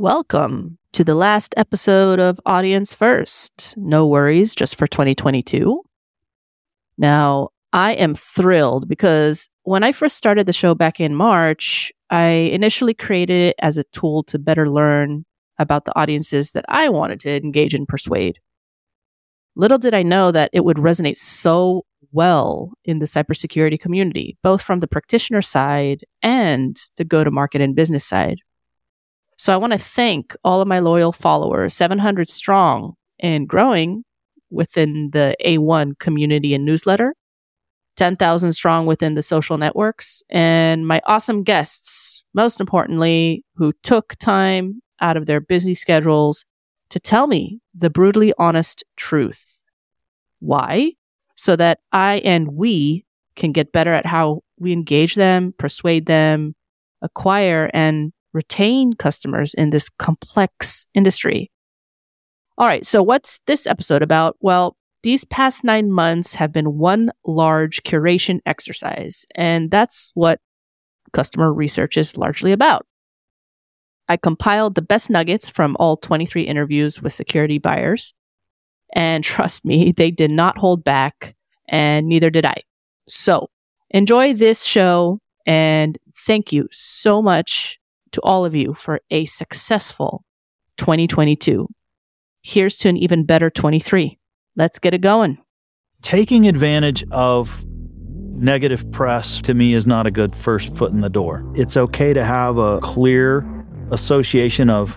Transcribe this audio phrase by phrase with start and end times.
[0.00, 3.74] Welcome to the last episode of Audience First.
[3.76, 5.82] No worries, just for 2022.
[6.96, 12.26] Now, I am thrilled because when I first started the show back in March, I
[12.26, 15.24] initially created it as a tool to better learn
[15.58, 18.38] about the audiences that I wanted to engage and persuade.
[19.56, 24.62] Little did I know that it would resonate so well in the cybersecurity community, both
[24.62, 28.38] from the practitioner side and the go to market and business side.
[29.38, 34.02] So I want to thank all of my loyal followers, 700 strong and growing
[34.50, 37.14] within the A1 community and newsletter,
[37.96, 44.82] 10,000 strong within the social networks, and my awesome guests, most importantly, who took time
[45.00, 46.44] out of their busy schedules
[46.90, 49.56] to tell me the brutally honest truth.
[50.40, 50.94] Why?
[51.36, 53.04] So that I and we
[53.36, 56.56] can get better at how we engage them, persuade them,
[57.02, 61.50] acquire and retain customers in this complex industry.
[62.56, 62.84] All right.
[62.84, 64.36] So what's this episode about?
[64.40, 70.40] Well, these past nine months have been one large curation exercise, and that's what
[71.12, 72.84] customer research is largely about.
[74.08, 78.14] I compiled the best nuggets from all 23 interviews with security buyers.
[78.94, 81.36] And trust me, they did not hold back,
[81.68, 82.62] and neither did I.
[83.06, 83.50] So
[83.90, 87.77] enjoy this show, and thank you so much
[88.18, 90.24] to all of you for a successful
[90.76, 91.68] 2022.
[92.42, 94.18] Here's to an even better 23.
[94.56, 95.38] Let's get it going.
[96.02, 101.10] Taking advantage of negative press to me is not a good first foot in the
[101.10, 101.44] door.
[101.54, 103.46] It's okay to have a clear
[103.90, 104.96] association of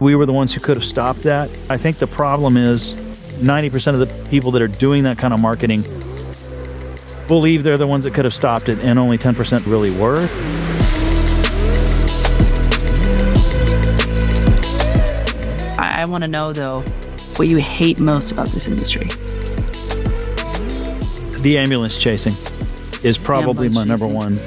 [0.00, 1.50] we were the ones who could have stopped that.
[1.68, 2.94] I think the problem is
[3.38, 5.82] 90% of the people that are doing that kind of marketing
[7.26, 10.26] believe they're the ones that could have stopped it, and only 10% really were.
[16.00, 16.80] I, want to know, though,
[17.36, 19.06] what you hate most about this industry.
[21.42, 22.34] The ambulance chasing
[23.04, 24.38] is probably my number one.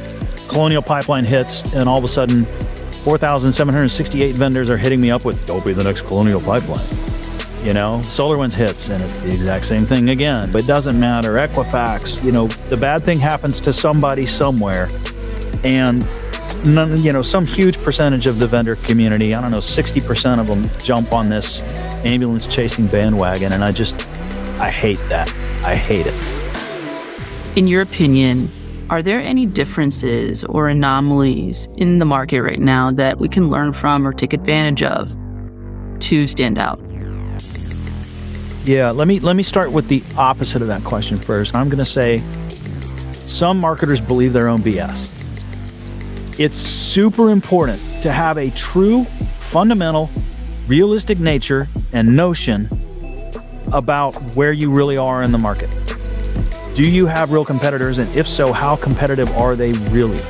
[0.48, 2.46] Colonial Pipeline hits, and all of a sudden,
[3.04, 6.86] 4,768 vendors are hitting me up with, don't be the next Colonial Pipeline.
[7.64, 10.52] You know, Solar SolarWinds hits, and it's the exact same thing again.
[10.52, 11.36] But it doesn't matter.
[11.36, 14.90] Equifax, you know, the bad thing happens to somebody somewhere.
[15.64, 16.04] And
[16.66, 20.48] none, you know, some huge percentage of the vendor community, I don't know, 60% of
[20.48, 21.62] them jump on this
[22.04, 23.54] ambulance chasing bandwagon.
[23.54, 24.08] And I just,
[24.60, 25.30] I hate that.
[25.66, 27.58] I hate it.
[27.58, 28.52] In your opinion,
[28.90, 33.74] are there any differences or anomalies in the market right now that we can learn
[33.74, 35.16] from or take advantage of
[36.00, 36.80] to stand out?
[38.66, 41.54] Yeah, let me let me start with the opposite of that question first.
[41.54, 42.24] I'm going to say
[43.26, 45.12] some marketers believe their own BS.
[46.40, 49.06] It's super important to have a true,
[49.38, 50.10] fundamental,
[50.68, 52.70] realistic nature and notion
[53.72, 55.70] about where you really are in the market.
[56.74, 58.00] Do you have real competitors?
[58.00, 60.22] And if so, how competitive are they really?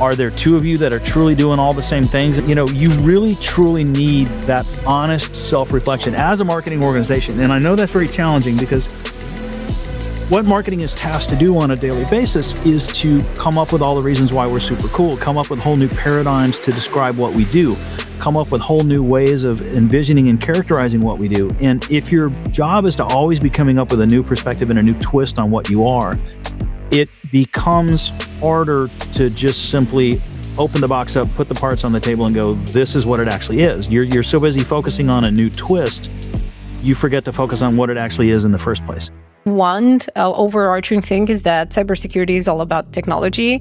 [0.00, 2.40] Are there two of you that are truly doing all the same things?
[2.40, 7.38] You know, you really truly need that honest self reflection as a marketing organization.
[7.38, 8.88] And I know that's very challenging because
[10.28, 13.80] what marketing is tasked to do on a daily basis is to come up with
[13.80, 17.16] all the reasons why we're super cool, come up with whole new paradigms to describe
[17.16, 17.76] what we do,
[18.18, 21.48] come up with whole new ways of envisioning and characterizing what we do.
[21.60, 24.80] And if your job is to always be coming up with a new perspective and
[24.80, 26.18] a new twist on what you are,
[26.90, 28.08] it becomes
[28.40, 30.20] harder to just simply
[30.58, 33.20] open the box up, put the parts on the table, and go, this is what
[33.20, 33.86] it actually is.
[33.86, 36.10] You're, you're so busy focusing on a new twist,
[36.82, 39.12] you forget to focus on what it actually is in the first place.
[39.46, 43.58] One uh, overarching thing is that cybersecurity is all about technology,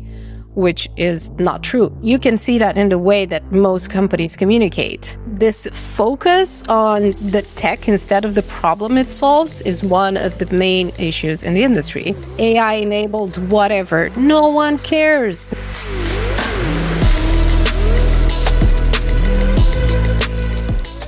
[0.56, 1.96] which is not true.
[2.02, 5.16] You can see that in the way that most companies communicate.
[5.28, 10.52] This focus on the tech instead of the problem it solves is one of the
[10.52, 12.16] main issues in the industry.
[12.40, 15.54] AI enabled whatever, no one cares.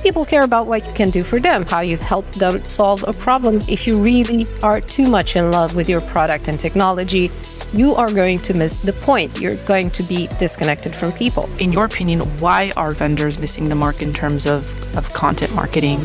[0.08, 3.12] People care about what you can do for them, how you help them solve a
[3.12, 3.56] problem.
[3.68, 7.30] If you really are too much in love with your product and technology,
[7.74, 9.38] you are going to miss the point.
[9.38, 11.50] You're going to be disconnected from people.
[11.58, 14.62] In your opinion, why are vendors missing the mark in terms of,
[14.96, 16.00] of content marketing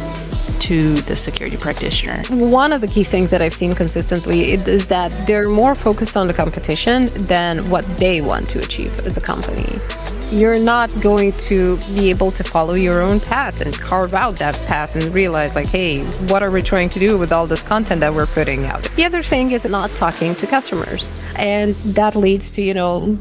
[0.60, 2.24] to the security practitioner?
[2.30, 6.28] One of the key things that I've seen consistently is that they're more focused on
[6.28, 9.80] the competition than what they want to achieve as a company
[10.34, 14.56] you're not going to be able to follow your own path and carve out that
[14.66, 18.02] path and realize like hey what are we trying to do with all this content
[18.02, 22.52] that we're putting out the other thing is not talking to customers and that leads
[22.56, 23.18] to you know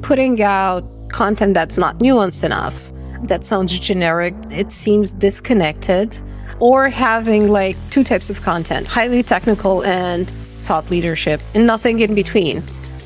[0.00, 2.92] putting out content that's not nuanced enough
[3.22, 4.34] that sounds generic.
[4.50, 6.20] It seems disconnected.
[6.58, 12.14] Or having like two types of content highly technical and thought leadership, and nothing in
[12.14, 12.62] between.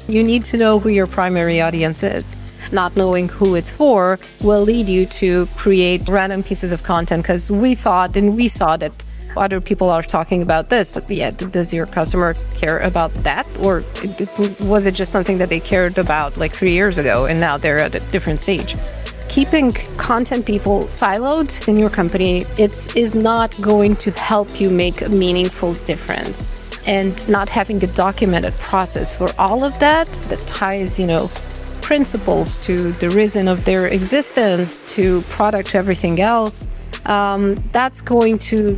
[0.09, 2.37] You need to know who your primary audience is.
[2.73, 7.51] Not knowing who it's for will lead you to create random pieces of content because
[7.51, 9.05] we thought and we saw that
[9.37, 13.47] other people are talking about this, but yeah, does your customer care about that?
[13.61, 13.85] Or
[14.61, 17.79] was it just something that they cared about like three years ago and now they're
[17.79, 18.75] at a different stage?
[19.29, 25.03] Keeping content people siloed in your company, it's is not going to help you make
[25.03, 26.63] a meaningful difference.
[26.87, 31.29] And not having a documented process for all of that that ties, you know,
[31.87, 36.67] principles to the reason of their existence to product to everything else
[37.05, 38.77] um, that's going to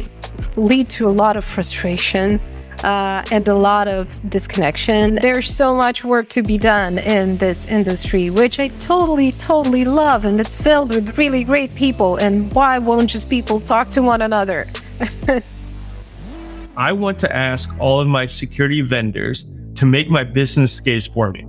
[0.57, 2.39] lead to a lot of frustration
[2.85, 5.15] uh, and a lot of disconnection.
[5.15, 10.27] There's so much work to be done in this industry, which I totally, totally love,
[10.27, 12.17] and it's filled with really great people.
[12.17, 14.67] And why won't just people talk to one another?
[16.77, 19.47] I want to ask all of my security vendors
[19.77, 21.47] to make my business case for me.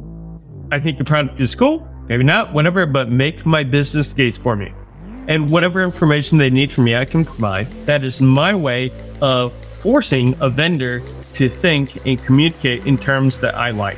[0.71, 4.55] I think the product is cool, maybe not, whatever, but make my business case for
[4.55, 4.71] me
[5.29, 7.67] and whatever information they need from me, I can provide.
[7.85, 13.53] That is my way of forcing a vendor to think and communicate in terms that
[13.55, 13.97] I like.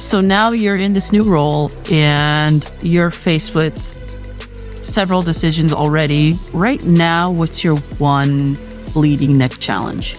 [0.00, 3.96] So now you're in this new role and you're faced with
[4.82, 6.36] several decisions already.
[6.52, 8.58] Right now, what's your one
[8.92, 10.16] bleeding neck challenge?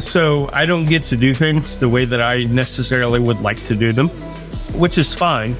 [0.00, 3.76] So I don't get to do things the way that I necessarily would like to
[3.76, 4.08] do them,
[4.74, 5.54] which is fine,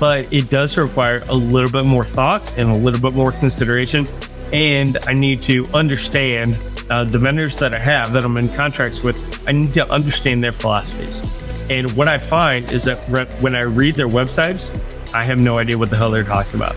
[0.00, 4.06] but it does require a little bit more thought and a little bit more consideration.
[4.52, 6.56] And I need to understand
[6.90, 9.18] uh, the vendors that I have that I'm in contracts with,
[9.48, 11.22] I need to understand their philosophies.
[11.70, 12.98] And what I find is that
[13.40, 14.70] when I read their websites,
[15.14, 16.76] I have no idea what the hell they're talking about.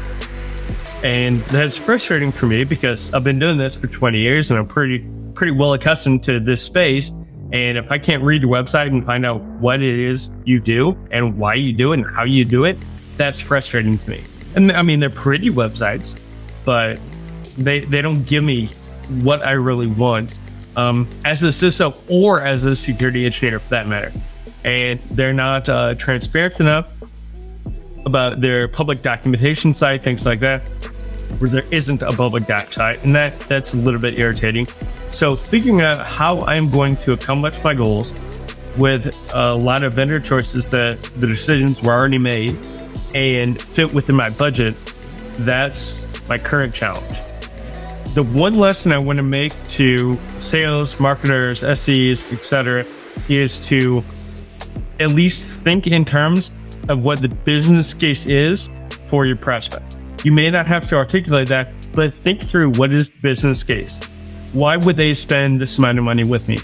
[1.04, 4.68] And that's frustrating for me because I've been doing this for 20 years and I'm
[4.68, 5.06] pretty
[5.38, 7.12] pretty well accustomed to this space.
[7.54, 10.98] And if I can't read your website and find out what it is you do
[11.12, 12.78] and why you do it and how you do it,
[13.16, 14.24] that's frustrating to me.
[14.56, 16.18] And I mean, they're pretty websites,
[16.66, 17.00] but
[17.58, 18.70] they they don't give me
[19.24, 20.36] what I really want
[20.76, 24.12] um, as a CISO or as a security engineer for that matter.
[24.64, 26.88] And they're not uh, transparent enough
[28.06, 30.68] about their public documentation site, things like that,
[31.40, 34.68] where there isn't a public doc site, and that that's a little bit irritating.
[35.12, 38.14] So figuring out how I'm going to accomplish my goals
[38.78, 42.58] with a lot of vendor choices that the decisions were already made
[43.16, 44.76] and fit within my budget,
[45.40, 47.18] that's my current challenge.
[48.14, 52.86] The one lesson I want to make to sales, marketers, SEs, etc.,
[53.30, 54.04] is to
[55.00, 56.52] at least think in terms
[56.90, 58.70] of what the business case is
[59.06, 59.96] for your prospect.
[60.24, 64.00] You may not have to articulate that, but think through what is the business case
[64.54, 66.60] why would they spend this amount of money with me?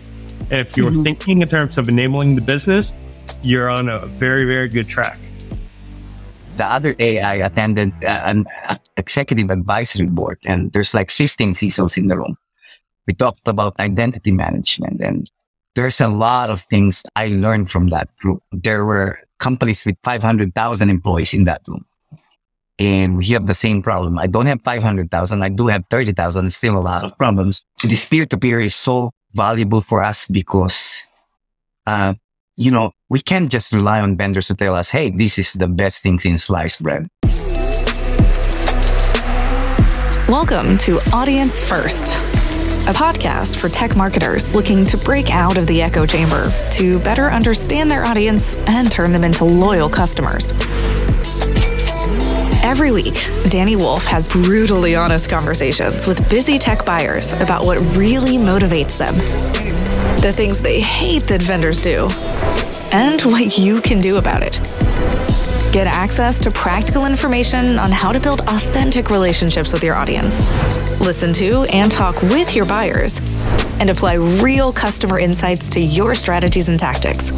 [0.49, 1.03] And if you're mm-hmm.
[1.03, 2.93] thinking in terms of enabling the business,
[3.41, 5.17] you're on a very, very good track.
[6.57, 8.45] The other day, I attended uh, an
[8.97, 12.37] executive advisory board, and there's like 15 CISOs in the room.
[13.07, 15.29] We talked about identity management, and
[15.75, 18.43] there's a lot of things I learned from that group.
[18.51, 21.85] There were companies with 500,000 employees in that room
[22.79, 24.17] and we have the same problem.
[24.17, 25.43] I don't have 500,000.
[25.43, 26.51] I do have 30,000.
[26.51, 27.63] Still a lot of problems.
[27.83, 31.07] This peer to peer is so valuable for us because,
[31.85, 32.15] uh,
[32.55, 35.67] you know, we can't just rely on vendors to tell us, Hey, this is the
[35.67, 37.07] best things in sliced bread.
[40.27, 42.07] Welcome to Audience First,
[42.87, 47.25] a podcast for tech marketers looking to break out of the echo chamber to better
[47.25, 50.53] understand their audience and turn them into loyal customers.
[52.73, 53.13] Every week,
[53.53, 59.13] Dani Woolf has brutally honest conversations with busy tech buyers about what really motivates them,
[60.21, 62.09] the things they hate that vendors do,
[62.91, 64.59] and what you can do about it.
[65.71, 70.41] Get access to practical information on how to build authentic relationships with your audience.
[70.99, 73.19] Listen to and talk with your buyers,
[73.79, 77.29] and apply real customer insights to your strategies and tactics.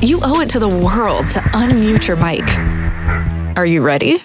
[0.00, 2.77] You owe it to the world to unmute your mic
[3.58, 4.22] are you ready?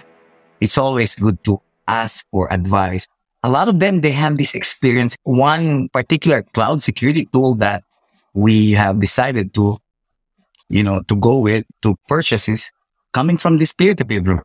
[0.61, 3.07] It's always good to ask for advice.
[3.41, 5.15] A lot of them, they have this experience.
[5.23, 7.83] One particular cloud security tool that
[8.35, 9.79] we have decided to,
[10.69, 12.69] you know, to go with, to purchase is
[13.11, 14.43] coming from this peer-to-peer group.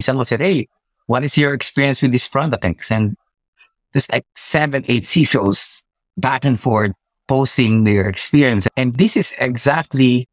[0.00, 0.66] Someone said, Hey,
[1.06, 2.64] what is your experience with this product?
[2.90, 3.14] And
[3.92, 5.84] there's like seven, eight CISOs
[6.16, 6.92] back and forth
[7.28, 8.66] posting their experience.
[8.78, 10.26] And this is exactly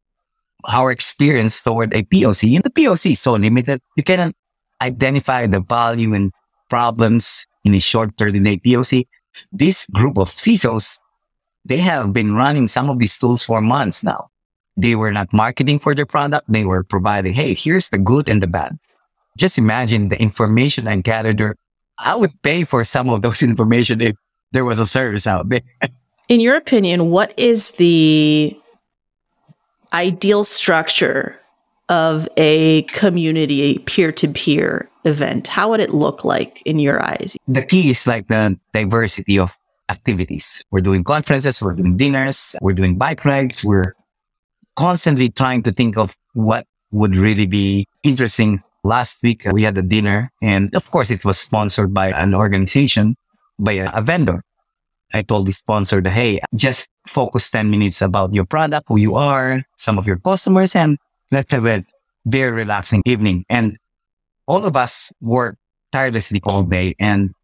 [0.64, 2.54] our experience toward a POC.
[2.56, 3.80] And the POC is so limited.
[3.96, 4.34] You cannot
[4.80, 6.32] identify the value and
[6.68, 9.06] problems in a short 30 day POC.
[9.52, 10.98] This group of CISOs,
[11.64, 14.28] they have been running some of these tools for months now.
[14.76, 16.46] They were not marketing for their product.
[16.48, 18.78] They were providing, Hey, here's the good and the bad.
[19.36, 21.56] Just imagine the information I gathered there.
[21.98, 24.16] I would pay for some of those information if
[24.52, 25.60] there was a service out there.
[26.28, 28.56] In your opinion, what is the
[29.92, 31.38] ideal structure
[31.88, 35.48] of a community peer to peer event?
[35.48, 37.36] How would it look like in your eyes?
[37.48, 39.56] The key is like the diversity of
[39.88, 40.64] activities.
[40.70, 43.94] We're doing conferences, we're doing dinners, we're doing bike rides, we're
[44.76, 48.62] constantly trying to think of what would really be interesting.
[48.82, 52.34] Last week, uh, we had a dinner and of course it was sponsored by an
[52.34, 53.14] organization,
[53.58, 54.42] by a, a vendor.
[55.12, 59.16] I told the sponsor that, Hey, just focus 10 minutes about your product, who you
[59.16, 60.98] are, some of your customers, and
[61.30, 61.84] let's have a
[62.26, 63.44] very relaxing evening.
[63.48, 63.76] And
[64.46, 65.56] all of us work
[65.92, 67.34] tirelessly all day and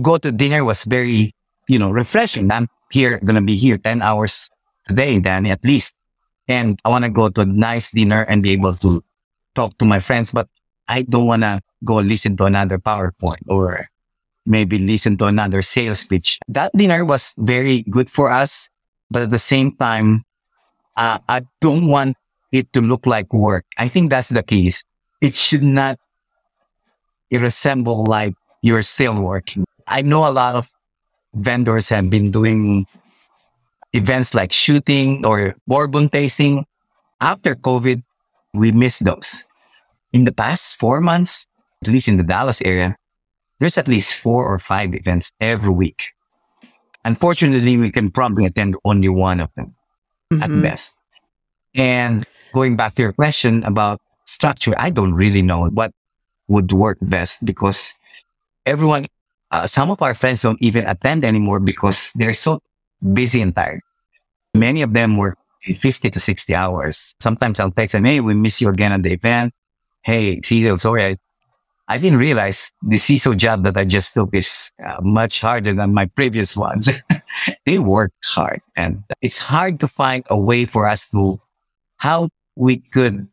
[0.00, 1.32] go to dinner was very,
[1.68, 2.50] you know, refreshing.
[2.50, 4.48] I'm here, going to be here 10 hours
[4.88, 5.94] today, Dani, at least.
[6.48, 9.04] And I want to go to a nice dinner and be able to
[9.54, 10.48] talk to my friends, but
[10.88, 13.88] I don't want to go listen to another PowerPoint or
[14.46, 16.38] maybe listen to another sales pitch.
[16.48, 18.68] That dinner was very good for us,
[19.10, 20.24] but at the same time,
[20.96, 22.16] uh, I don't want
[22.52, 23.64] it to look like work.
[23.78, 24.72] I think that's the key.
[25.20, 25.98] It should not
[27.30, 29.64] resemble like you're still working.
[29.86, 30.70] I know a lot of
[31.34, 32.86] vendors have been doing
[33.92, 36.66] events like shooting or bourbon tasting.
[37.20, 38.02] After COVID,
[38.52, 39.46] we missed those.
[40.12, 41.46] In the past four months,
[41.82, 42.96] at least in the Dallas area,
[43.62, 46.10] there's at least four or five events every week.
[47.04, 49.76] Unfortunately, we can probably attend only one of them
[50.32, 50.42] mm-hmm.
[50.42, 50.98] at best.
[51.72, 55.92] And going back to your question about structure, I don't really know what
[56.48, 58.00] would work best because
[58.66, 59.06] everyone,
[59.52, 62.58] uh, some of our friends don't even attend anymore because they're so
[63.12, 63.82] busy and tired.
[64.54, 67.14] Many of them work 50 to 60 hours.
[67.20, 69.54] Sometimes I'll text them, Hey, we miss you again at the event.
[70.02, 70.76] Hey, see, you.
[70.78, 71.16] sorry, I
[71.92, 75.92] I didn't realize the CISO job that I just took is uh, much harder than
[75.92, 76.88] my previous ones.
[77.66, 81.38] they work hard and it's hard to find a way for us to
[81.98, 83.28] how we could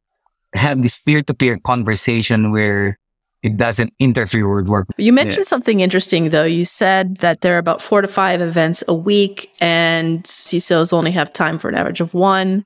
[0.53, 2.99] have this peer to peer conversation where
[3.43, 4.87] it doesn't interfere with work.
[4.97, 5.55] You mentioned yeah.
[5.55, 6.43] something interesting though.
[6.43, 11.11] You said that there are about four to five events a week and CISOs only
[11.11, 12.65] have time for an average of one.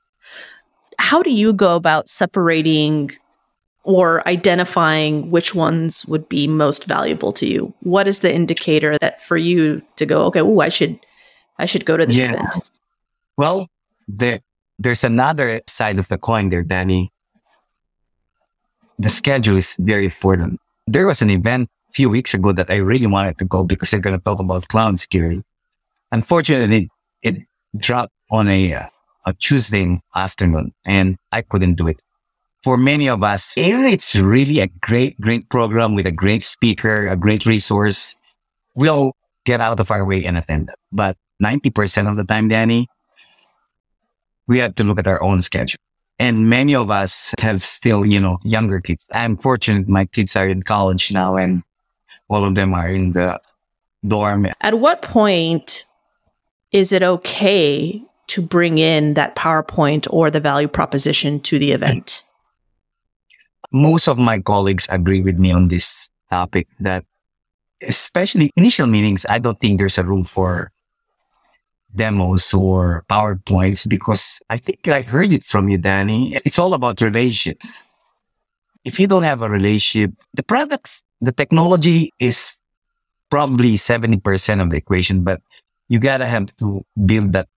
[0.98, 3.12] How do you go about separating
[3.84, 7.72] or identifying which ones would be most valuable to you?
[7.80, 10.98] What is the indicator that for you to go okay oh i should
[11.58, 12.32] i should go to this yeah.
[12.32, 12.70] event
[13.36, 13.68] well
[14.06, 14.42] the,
[14.78, 17.10] there's another side of the coin there danny.
[18.98, 20.60] The schedule is very important.
[20.86, 23.90] There was an event a few weeks ago that i really wanted to go because
[23.90, 25.42] they're going to talk about cloud security
[26.12, 26.90] unfortunately
[27.22, 27.36] it
[27.76, 28.86] dropped on a, uh,
[29.26, 32.02] a tuesday afternoon and i couldn't do it
[32.64, 37.06] for many of us, even it's really a great, great program with a great speaker,
[37.06, 38.16] a great resource,
[38.74, 39.12] we'll
[39.44, 40.70] get out of our way and attend.
[40.90, 42.86] But 90% of the time, Dani,
[44.48, 45.78] we have to look at our own schedule.
[46.18, 49.06] And many of us have still, you know, younger kids.
[49.12, 51.62] I'm fortunate my kids are in college now and
[52.30, 53.42] all of them are in the
[54.06, 54.46] dorm.
[54.62, 55.84] At what point
[56.72, 62.22] is it okay to bring in that PowerPoint or the value proposition to the event?
[63.74, 67.04] Most of my colleagues agree with me on this topic that
[67.82, 70.70] especially initial meetings, I don't think there's a room for
[71.94, 76.40] demos or PowerPoints because I think I heard it from you, Dani.
[76.44, 77.82] It's all about relationships.
[78.84, 82.58] If you don't have a relationship, the products, the technology is
[83.30, 85.42] probably 70% of the equation, but
[85.88, 87.48] you gotta have to build that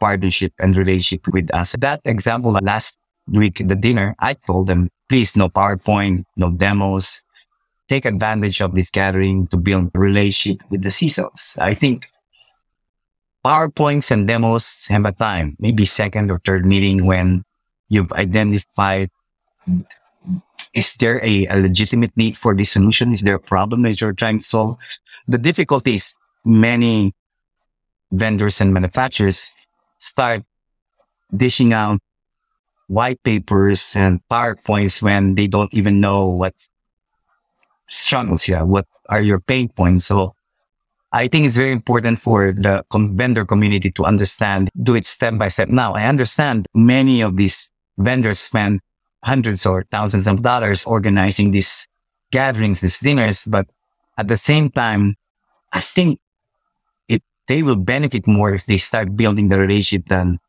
[0.00, 1.72] partnership and relationship with us.
[1.78, 7.22] That example last week, the dinner, I told them please no PowerPoint, no demos.
[7.88, 11.58] Take advantage of this gathering to build relationship with the CISOs.
[11.58, 12.06] I think
[13.44, 17.44] PowerPoints and demos have a time, maybe second or third meeting when
[17.88, 19.10] you've identified
[20.72, 23.12] is there a, a, legitimate need for this solution?
[23.12, 24.78] Is there a problem that you're trying to solve?
[25.28, 26.14] The difficulty is
[26.44, 27.14] many
[28.10, 29.54] vendors and manufacturers
[29.98, 30.44] start
[31.34, 32.00] dishing out
[32.92, 36.54] white papers and PowerPoints when they don't even know what
[37.88, 40.04] struggles you have, what are your pain points.
[40.04, 40.34] So
[41.10, 45.48] I think it's very important for the vendor community to understand, do it step by
[45.48, 45.68] step.
[45.68, 48.80] Now, I understand many of these vendors spend
[49.24, 51.86] hundreds or thousands of dollars organizing these
[52.30, 53.44] gatherings, these dinners.
[53.44, 53.68] But
[54.18, 55.16] at the same time,
[55.72, 56.20] I think
[57.08, 60.40] it, they will benefit more if they start building the relationship than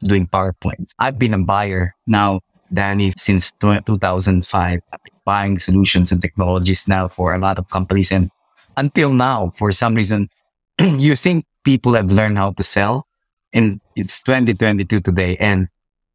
[0.00, 0.92] doing PowerPoints.
[0.98, 2.40] I've been a buyer now,
[2.72, 4.80] Dani, since 2005,
[5.24, 8.12] buying solutions and technologies now for a lot of companies.
[8.12, 8.30] And
[8.76, 10.28] until now, for some reason,
[10.80, 13.06] you think people have learned how to sell
[13.52, 15.36] and it's 2022 today.
[15.36, 15.68] And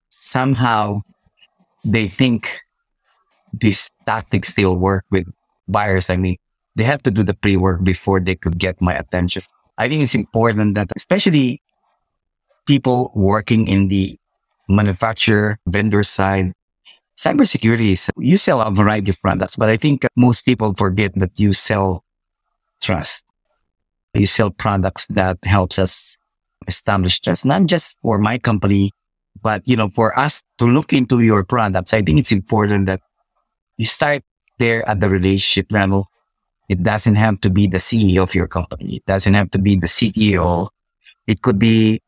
[0.09, 1.01] somehow
[1.83, 2.59] they think
[3.51, 5.27] these tactics still work with
[5.67, 6.09] buyers.
[6.09, 6.37] I mean,
[6.75, 9.43] they have to do the pre-work before they could get my attention.
[9.77, 11.61] I think it's important that especially
[12.65, 14.17] people working in the
[14.70, 16.53] manufacturer vendor side,
[17.17, 21.39] cybersecurity is, you sell a variety of products, but I think most people forget that
[21.39, 22.03] you sell
[22.82, 23.24] trust.
[24.13, 26.17] You sell products that helps us
[26.67, 28.91] establish trust, not just for my company,
[29.41, 31.93] but you know, for us to look into your products.
[31.93, 33.01] I think it's important that
[33.77, 34.24] you start
[34.60, 36.08] there at the relationship level.
[36.70, 38.98] It doesn't have to be the CEO of your company.
[38.98, 40.70] It doesn't have to be the CTO.
[41.27, 42.01] It could be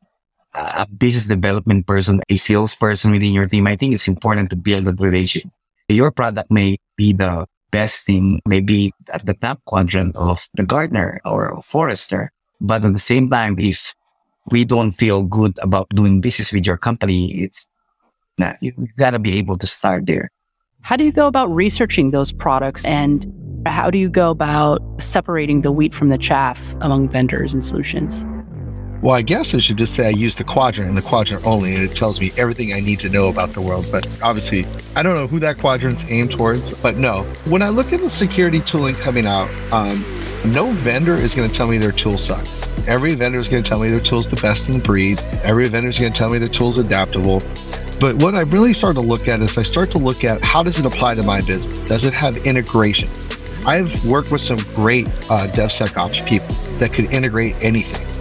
[0.55, 3.67] a business development person, a sales person within your team.
[3.67, 5.51] I think it's important to build that relationship.
[5.89, 11.19] Your product may be the best thing, maybe at the top quadrant of the Gartner
[11.25, 12.31] or Forrester.
[12.61, 13.93] But at the same time, if
[14.49, 17.67] we don't feel good about doing business with your company, it's
[18.37, 20.31] not, you gotta be able to start there.
[20.81, 23.25] How do you go about researching those products and
[23.65, 28.25] how do you go about separating the wheat from the chaff among vendors and solutions?
[29.01, 31.75] Well, I guess I should just say I use the quadrant and the quadrant only,
[31.75, 33.87] and it tells me everything I need to know about the world.
[33.91, 36.73] But obviously, I don't know who that quadrant's aimed towards.
[36.73, 40.03] But no, when I look at the security tooling coming out, um,
[40.45, 42.63] no vendor is going to tell me their tool sucks.
[42.87, 45.19] Every vendor is going to tell me their tool's the best in the breed.
[45.43, 47.41] Every vendor is going to tell me their tool's adaptable.
[47.99, 50.63] But what I really start to look at is I start to look at how
[50.63, 51.83] does it apply to my business?
[51.83, 53.27] Does it have integrations?
[53.65, 58.14] I've worked with some great uh, DevSecOps people that could integrate anything.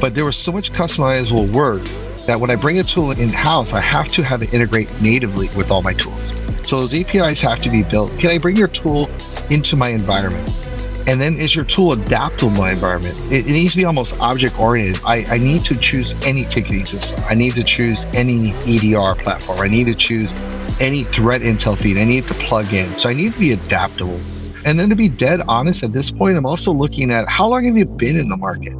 [0.00, 1.82] But there was so much customizable work
[2.26, 5.48] that when I bring a tool in house, I have to have it integrate natively
[5.56, 6.32] with all my tools.
[6.62, 8.18] So those APIs have to be built.
[8.18, 9.08] Can I bring your tool
[9.50, 10.66] into my environment?
[11.06, 13.16] And then is your tool adaptable to my environment?
[13.32, 15.00] It, it needs to be almost object oriented.
[15.04, 17.22] I, I need to choose any ticketing system.
[17.28, 19.60] I need to choose any EDR platform.
[19.60, 20.34] I need to choose
[20.80, 21.96] any threat intel feed.
[21.96, 22.96] I need to plug in.
[22.96, 24.20] So I need to be adaptable.
[24.64, 27.64] And then to be dead honest at this point, I'm also looking at how long
[27.66, 28.74] have you been in the market?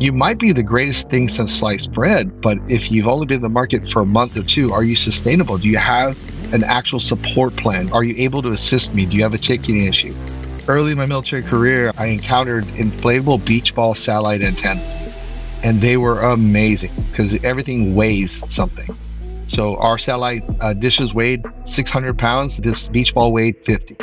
[0.00, 3.42] You might be the greatest thing since sliced bread, but if you've only been in
[3.42, 5.58] the market for a month or two, are you sustainable?
[5.58, 6.16] Do you have
[6.52, 7.92] an actual support plan?
[7.92, 9.06] Are you able to assist me?
[9.06, 10.14] Do you have a ticketing issue?
[10.66, 15.00] Early in my military career, I encountered inflatable beach ball satellite antennas,
[15.62, 18.96] and they were amazing because everything weighs something.
[19.46, 22.56] So our satellite uh, dishes weighed 600 pounds.
[22.56, 23.96] This beach ball weighed 50.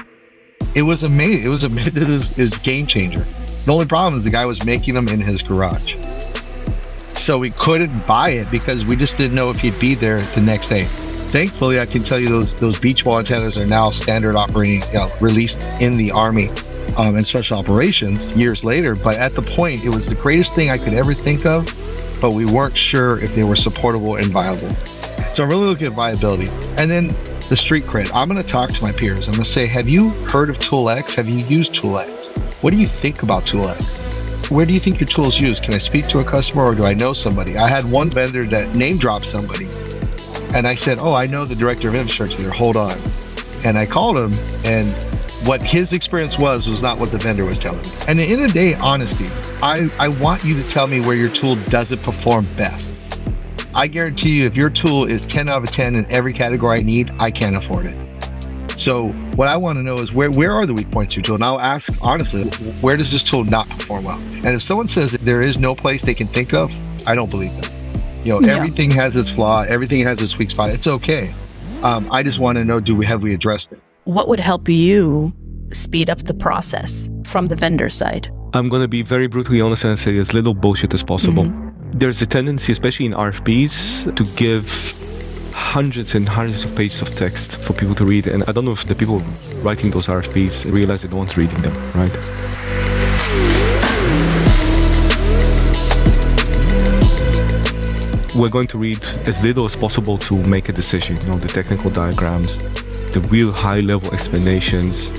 [0.76, 1.46] It was amazing.
[1.46, 3.26] It was a game changer.
[3.70, 5.96] The only problem is the guy was making them in his garage.
[7.14, 10.42] So we couldn't buy it because we just didn't know if he'd be there the
[10.42, 10.86] next day.
[10.86, 14.94] Thankfully, I can tell you those those beach ball antennas are now standard operating, you
[14.96, 16.50] know, released in the Army
[16.98, 18.96] um, and special operations years later.
[18.96, 21.72] But at the point, it was the greatest thing I could ever think of,
[22.20, 24.76] but we weren't sure if they were supportable and viable.
[25.32, 26.50] So I'm really looking at viability.
[26.76, 27.10] And then
[27.50, 28.10] the street cred.
[28.16, 29.28] I'm going to talk to my peers.
[29.28, 31.14] I'm going to say, have you heard of ToolX?
[31.14, 32.49] Have you used ToolX?
[32.62, 34.50] What do you think about ToolX?
[34.52, 35.64] Where do you think your tool is used?
[35.64, 37.58] Can I speak to a customer or do I know somebody?
[37.58, 39.70] I had one vendor that name dropped somebody
[40.54, 42.52] and I said, Oh, I know the director of infrastructure there.
[42.52, 42.98] Hold on.
[43.64, 44.34] And I called him,
[44.66, 44.90] and
[45.46, 47.92] what his experience was was not what the vendor was telling me.
[48.08, 49.28] And at the end of the day, honesty.
[49.62, 52.94] I, I want you to tell me where your tool doesn't perform best.
[53.74, 56.82] I guarantee you, if your tool is 10 out of 10 in every category I
[56.82, 58.78] need, I can't afford it.
[58.78, 61.24] So what I want to know is where where are the weak points of your
[61.24, 61.36] tool?
[61.36, 62.44] And I'll ask honestly,
[62.82, 64.18] where does this tool not perform well?
[64.18, 66.76] And if someone says that there is no place they can think of,
[67.08, 67.72] I don't believe them.
[68.26, 68.58] You know, yeah.
[68.58, 70.72] everything has its flaw, everything has its weak spot.
[70.72, 71.34] It's okay.
[71.84, 73.80] Um, I just want to know: Do we have we addressed it?
[74.04, 75.34] What would help you
[75.72, 78.30] speed up the process from the vendor side?
[78.54, 81.46] I'm going to be very brutally honest and say as little bullshit as possible.
[81.46, 81.98] Mm-hmm.
[81.98, 84.68] There's a tendency, especially in RFPs, to give
[85.60, 88.26] hundreds and hundreds of pages of text for people to read.
[88.28, 89.20] And I don't know if the people
[89.62, 92.16] writing those RFPs realize that no one's reading them, right?
[98.36, 101.18] we're going to read as little as possible to make a decision.
[101.18, 102.60] You know, the technical diagrams,
[103.12, 105.12] the real high level explanations,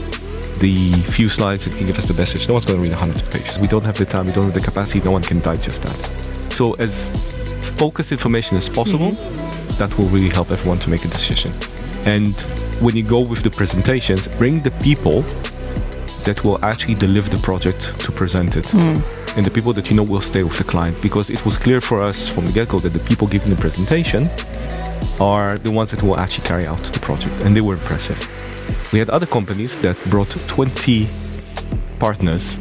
[0.59, 2.48] the few slides that can give us the message.
[2.48, 3.59] No one's going to read hundreds of pages.
[3.59, 6.53] We don't have the time, we don't have the capacity, no one can digest that.
[6.55, 7.11] So as
[7.76, 9.49] focused information as possible, mm-hmm.
[9.78, 11.52] That will really help everyone to make a decision.
[12.04, 12.38] And
[12.80, 15.22] when you go with the presentations, bring the people
[16.24, 18.66] that will actually deliver the project to present it.
[18.66, 19.00] Hmm.
[19.37, 21.80] And the people that you know will stay with the client because it was clear
[21.80, 24.28] for us from the get go that the people giving the presentation
[25.20, 27.44] are the ones that will actually carry out the project.
[27.44, 28.18] And they were impressive.
[28.92, 31.09] We had other companies that brought 20
[31.98, 32.59] partners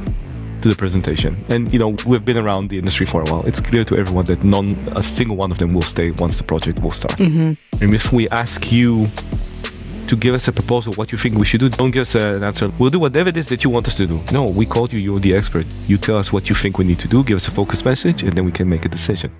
[0.61, 1.43] to the presentation.
[1.49, 3.45] And you know, we've been around the industry for a while.
[3.45, 6.43] It's clear to everyone that none a single one of them will stay once the
[6.43, 7.19] project will start.
[7.19, 9.07] And if we ask you
[10.07, 12.43] to give us a proposal what you think we should do, don't give us an
[12.43, 12.71] answer.
[12.79, 14.19] We'll do whatever it is that you want us to do.
[14.31, 15.67] No, we called you, you're the expert.
[15.87, 18.23] You tell us what you think we need to do, give us a focus message,
[18.23, 19.31] and then we can make a decision.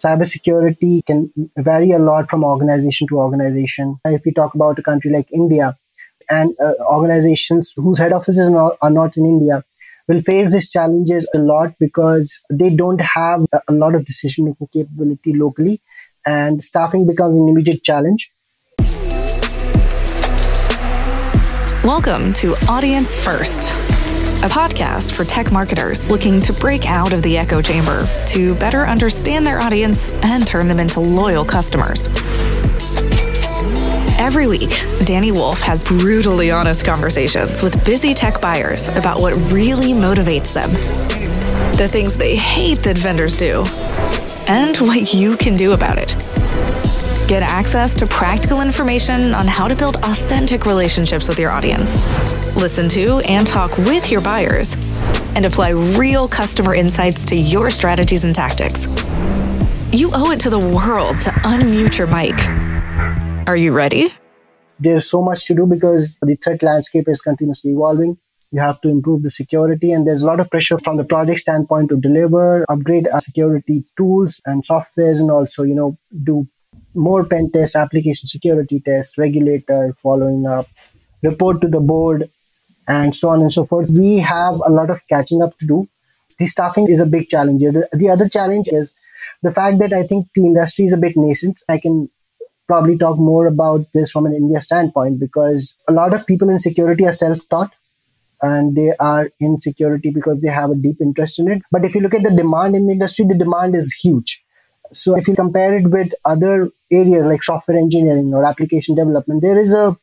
[0.00, 4.00] cybersecurity can vary a lot from organization to organization.
[4.04, 5.76] If we talk about a country like India
[6.28, 9.64] and uh, organizations whose head offices are not, are not in India
[10.08, 14.68] will face these challenges a lot because they don't have a, lot of decision making
[14.72, 15.80] capability locally
[16.26, 18.32] and staffing becomes an immediate challenge.
[21.84, 23.64] Welcome to Audience First,
[24.42, 28.86] a podcast for tech marketers looking to break out of the echo chamber to better
[28.86, 32.08] understand their audience and turn them into loyal customers.
[34.20, 34.68] Every week,
[35.08, 40.68] Dani Woolf has brutally honest conversations with busy tech buyers about what really motivates them,
[41.78, 43.64] the things they hate that vendors do,
[44.46, 46.16] and what you can do about it.
[47.28, 51.96] Get access to practical information on how to build authentic relationships with your audience.
[52.54, 54.74] Listen to and talk with your buyers,
[55.34, 58.86] and apply real customer insights to your strategies and tactics.
[59.92, 62.69] You owe it to the world to unmute your mic.
[63.50, 64.14] Are you ready?
[64.78, 68.16] There's so much to do because the threat landscape is continuously evolving.
[68.52, 71.40] You have to improve the security, and there's a lot of pressure from the project
[71.40, 76.46] standpoint to deliver, upgrade our security tools and softwares, and also, you know, do
[76.94, 80.68] more pen tests, application security tests, regulator following up,
[81.24, 82.30] report to the board,
[82.86, 83.90] and so on and so forth.
[83.92, 85.88] We have a lot of catching up to do.
[86.38, 87.62] The staffing is a big challenge.
[87.62, 88.94] The, the other challenge is
[89.42, 91.64] the fact that I think the industry is a bit nascent.
[91.68, 92.10] I can
[92.70, 96.60] probably talk more about this from an India standpoint because a lot of people in
[96.60, 97.72] security are self-taught
[98.42, 101.62] and they are in security because they have a deep interest in it.
[101.72, 104.44] But if you look at the demand in the industry, the demand is huge.
[104.92, 109.58] So if you compare it with other areas like software engineering or application development, there
[109.58, 109.96] is a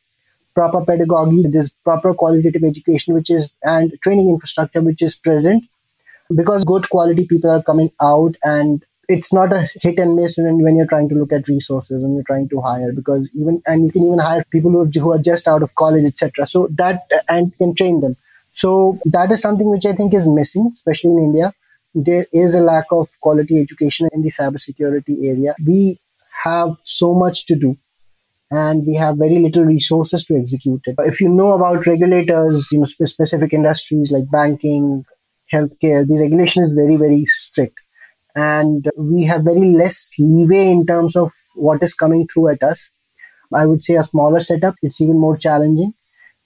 [0.54, 5.64] proper pedagogy, there's proper qualitative education, which is and training infrastructure which is present
[6.34, 10.62] because good quality people are coming out and it's not a hit and miss when,
[10.62, 13.86] when you're trying to look at resources when you're trying to hire because even and
[13.86, 17.02] you can even hire people who, who are just out of college etc so that
[17.28, 18.16] and can train them
[18.52, 21.52] so that is something which i think is missing especially in india
[21.94, 25.54] there is a lack of quality education in the cybersecurity area.
[25.64, 25.98] We
[26.44, 27.76] have so much to do
[28.50, 30.96] and we have very little resources to execute it.
[31.00, 35.04] If you know about regulators, you know, specific industries like banking,
[35.52, 37.78] healthcare, the regulation is very, very strict.
[38.38, 42.90] And we have very less leeway in terms of what is coming through at us.
[43.52, 45.94] I would say a smaller setup, it's even more challenging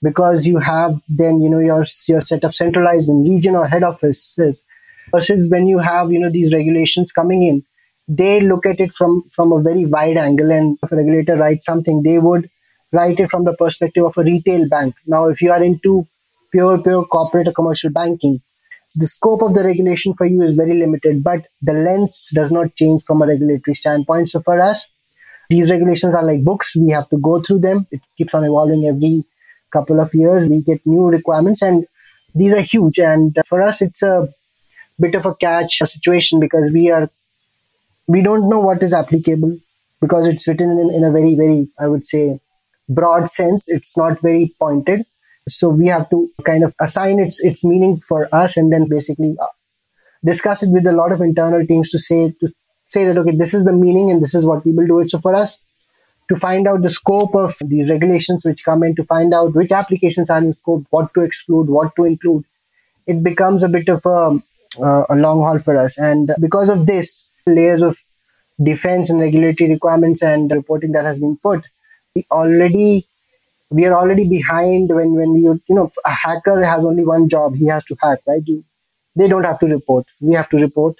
[0.01, 4.65] because you have then, you know, your, your setup centralized in region or head offices
[5.11, 7.63] versus when you have you know these regulations coming in
[8.07, 11.65] they look at it from from a very wide angle and if a regulator writes
[11.65, 12.49] something they would
[12.91, 16.07] write it from the perspective of a retail bank now if you are into
[16.51, 18.41] pure pure corporate or commercial banking
[18.95, 22.75] the scope of the regulation for you is very limited but the lens does not
[22.75, 24.29] change from a regulatory standpoint.
[24.29, 24.87] So for us
[25.49, 26.75] these regulations are like books.
[26.75, 27.87] We have to go through them.
[27.91, 29.25] It keeps on evolving every
[29.71, 30.49] couple of years.
[30.49, 31.85] We get new requirements and
[32.33, 32.99] these are huge.
[32.99, 34.29] And for us it's a
[34.99, 37.09] bit of a catch situation because we are
[38.07, 39.57] we don't know what is applicable
[40.01, 42.39] because it's written in, in a very very i would say
[42.89, 43.69] broad sense.
[43.69, 45.05] It's not very pointed
[45.47, 49.35] so we have to kind of assign its its meaning for us and then basically
[49.41, 49.47] uh,
[50.23, 52.53] discuss it with a lot of internal teams to say to
[52.87, 55.11] say that okay this is the meaning and this is what we will do it
[55.11, 55.57] so for us
[56.29, 59.71] to find out the scope of these regulations which come in to find out which
[59.71, 62.45] applications are in scope what to exclude what to include
[63.05, 64.41] it becomes a bit of a
[64.81, 65.97] uh, a long haul for us.
[65.97, 67.99] And because of this, layers of
[68.61, 71.65] defense and regulatory requirements and reporting that has been put,
[72.15, 73.07] we already
[73.73, 77.55] we are already behind when when we you know a hacker has only one job
[77.55, 78.43] he has to hack right?
[78.45, 78.63] You,
[79.15, 80.05] they don't have to report.
[80.19, 80.95] We have to report.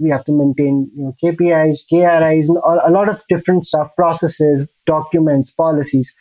[0.00, 4.68] We have to maintain you know, KPIs KRIs and a lot of different stuff processes
[4.86, 6.14] documents policies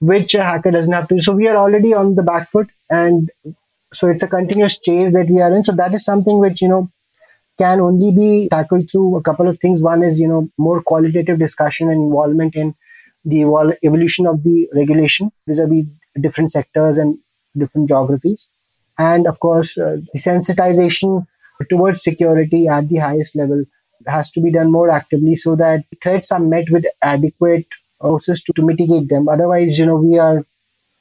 [0.00, 3.30] which a hacker doesn't have to so we are already on the back foot and
[3.92, 5.64] so it's a continuous chase that we are in.
[5.64, 6.90] So that is something which you know
[7.58, 9.82] can only be tackled through a couple of things.
[9.82, 12.74] One is, you know, more qualitative discussion and involvement in
[13.26, 15.86] the evol- evolution of the regulation vis-a-vis
[16.20, 17.18] different sectors and
[17.56, 18.48] different geographies.
[18.98, 21.26] And of course, uh, the sensitization
[21.68, 23.64] towards security at the highest level
[24.06, 27.66] has to be done more actively so that threats are met with adequate
[28.02, 29.28] resources to, to mitigate them.
[29.28, 30.44] Otherwise, you know, we are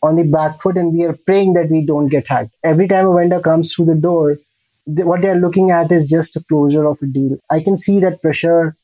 [0.01, 2.55] on the back foot and we are praying that we don't get hacked.
[2.63, 4.37] Every time a vendor comes through the door,
[4.85, 7.37] what they're looking at is just a closure of a deal.
[7.49, 8.75] I can see that pressure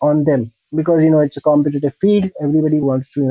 [0.00, 2.30] on them because, you know, it's a competitive field.
[2.42, 3.26] Everybody wants to, you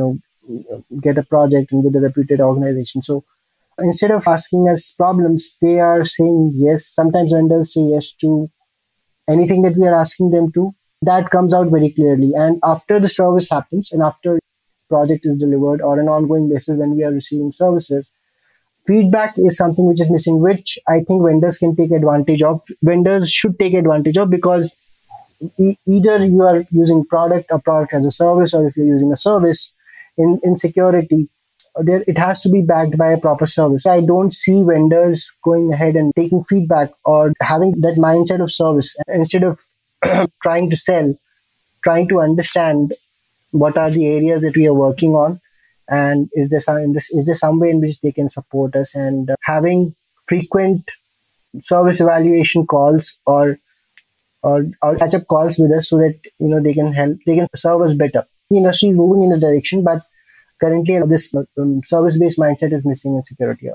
[0.47, 3.01] know, get a project and with a reputed organization.
[3.01, 3.23] So
[3.79, 6.85] instead of asking us problems, they are saying yes.
[6.85, 8.49] Sometimes vendors say yes to
[9.29, 10.73] anything that we are asking them to.
[11.01, 12.31] That comes out very clearly.
[12.35, 14.39] And after the service happens and after
[14.89, 18.09] project is delivered or an ongoing basis when we are receiving services,
[18.87, 22.61] feedback is something which is missing, which I think vendors can take advantage of.
[22.81, 24.75] Vendors should take advantage of because
[25.57, 29.17] either you are using product or product as a service, or if you're using a
[29.17, 29.71] service
[30.17, 31.29] in, in security,
[31.81, 33.85] there it has to be backed by a proper service.
[33.85, 38.95] I don't see vendors going ahead and taking feedback or having that mindset of service
[39.07, 39.59] instead of
[40.43, 41.15] trying to sell,
[41.83, 42.93] trying to understand
[43.51, 45.39] what are the areas that we are working on
[45.87, 49.29] and is there some is there some way in which they can support us and
[49.29, 49.95] uh, having
[50.27, 50.89] frequent
[51.59, 53.59] service evaluation calls or
[54.43, 57.35] or, or catch up calls with us so that you know they can help they
[57.35, 60.03] can serve us better the industry is moving in a direction but
[60.61, 63.69] currently this um, service based mindset is missing in security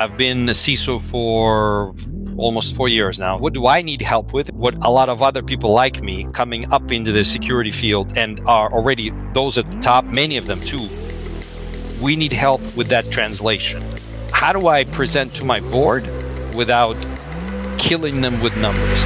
[0.00, 1.94] I've been a CISO for
[2.38, 3.36] almost four years now.
[3.36, 4.50] What do I need help with?
[4.54, 8.40] What a lot of other people like me coming up into the security field and
[8.46, 10.88] are already those at the top, many of them too.
[12.00, 13.84] We need help with that translation.
[14.32, 16.08] How do I present to my board
[16.54, 16.96] without
[17.78, 19.02] killing them with numbers?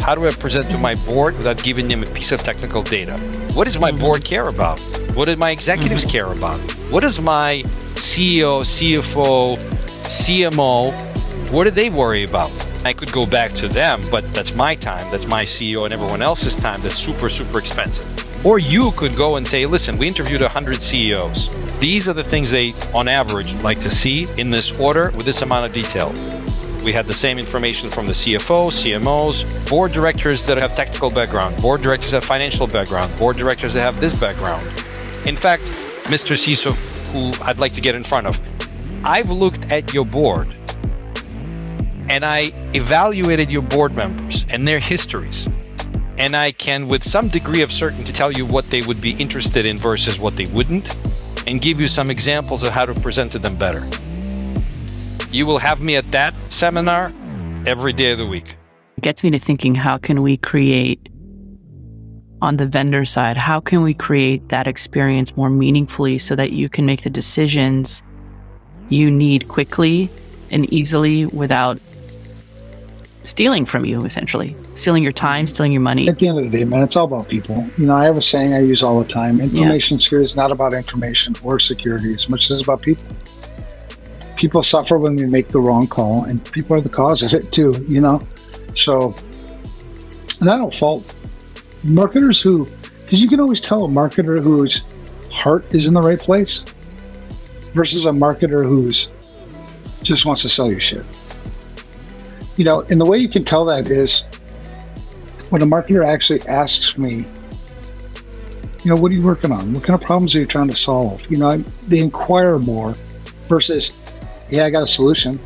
[0.00, 3.16] How do I present to my board without giving them a piece of technical data?
[3.54, 4.78] What does my board care about?
[5.14, 6.12] What do my executives mm-hmm.
[6.12, 6.58] care about?
[6.90, 7.62] What does my
[7.96, 9.58] CEO, CFO,
[10.04, 10.92] CMO,
[11.50, 12.50] what do they worry about?
[12.84, 16.22] I could go back to them, but that's my time, that's my CEO and everyone
[16.22, 18.27] else's time that's super, super expensive.
[18.44, 21.50] Or you could go and say, listen, we interviewed 100 CEOs.
[21.80, 25.42] These are the things they, on average, like to see in this order with this
[25.42, 26.12] amount of detail.
[26.84, 31.60] We had the same information from the CFO, CMOs, board directors that have technical background,
[31.60, 34.64] board directors that have financial background, board directors that have this background.
[35.26, 35.64] In fact,
[36.04, 36.36] Mr.
[36.36, 36.72] CISO,
[37.12, 38.40] who I'd like to get in front of,
[39.04, 40.54] I've looked at your board
[42.08, 45.46] and I evaluated your board members and their histories.
[46.18, 49.64] And I can, with some degree of certainty, tell you what they would be interested
[49.64, 50.96] in versus what they wouldn't,
[51.46, 53.88] and give you some examples of how to present to them better.
[55.30, 57.12] You will have me at that seminar
[57.66, 58.56] every day of the week.
[58.96, 61.08] It gets me to thinking how can we create,
[62.42, 66.68] on the vendor side, how can we create that experience more meaningfully so that you
[66.68, 68.02] can make the decisions
[68.88, 70.10] you need quickly
[70.50, 71.78] and easily without
[73.24, 76.08] stealing from you, essentially, stealing your time, stealing your money.
[76.08, 77.66] At the end of the day, man, it's all about people.
[77.76, 80.02] You know, I have a saying I use all the time information yeah.
[80.02, 83.14] security is not about information or security as much as it's about people
[84.38, 87.50] people suffer when we make the wrong call, and people are the cause of it
[87.52, 88.26] too, you know?
[88.74, 89.14] So,
[90.40, 91.12] and I don't fault
[91.82, 92.66] marketers who,
[93.02, 94.82] because you can always tell a marketer whose
[95.32, 96.64] heart is in the right place
[97.74, 99.08] versus a marketer who's
[100.02, 101.04] just wants to sell you shit.
[102.58, 104.24] You know, and the way you can tell that is
[105.50, 107.24] when a marketer actually asks me,
[108.84, 109.72] you know, what are you working on?
[109.72, 111.28] What kind of problems are you trying to solve?
[111.30, 112.94] You know, they inquire more
[113.46, 113.96] versus,
[114.50, 115.38] yeah, I got a solution.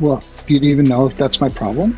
[0.00, 1.96] Well, do you even know if that's my problem?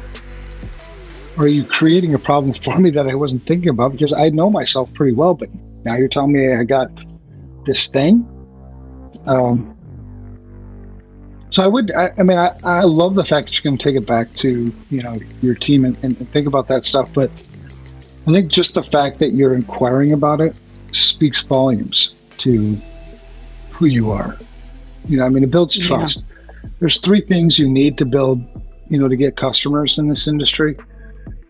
[1.37, 3.93] Or are you creating a problem for me that I wasn't thinking about?
[3.93, 5.49] Because I know myself pretty well, but
[5.85, 6.91] now you're telling me I got
[7.65, 8.27] this thing.
[9.27, 9.76] Um,
[11.57, 13.83] so I would, I, I mean, I, I love the fact that you're going to
[13.83, 17.09] take it back to, you know, your team and, and think about that stuff.
[17.15, 17.31] But
[18.27, 20.55] I think just the fact that you're inquiring about it
[20.93, 22.79] speaks volumes to
[23.71, 24.37] who you are.
[25.09, 26.19] You know, I mean, it builds trust.
[26.19, 26.69] Yeah.
[26.79, 28.45] There's three things you need to build,
[28.91, 30.77] you know, to get customers in this industry.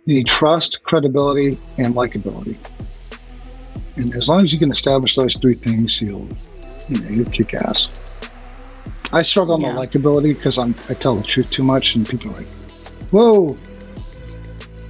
[0.05, 2.57] You need trust, credibility, and likability.
[3.97, 6.29] And as long as you can establish those three things, you'll,
[6.88, 7.88] you know, you'll kick ass.
[9.16, 9.72] I struggle on yeah.
[9.72, 12.50] the likability because I'm I tell the truth too much, and people are like,
[13.11, 13.57] "Whoa,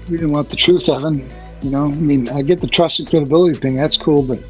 [0.08, 1.16] we didn't want the truth, Evan."
[1.62, 3.76] You know, I mean, I get the trust and credibility thing.
[3.76, 4.40] That's cool, but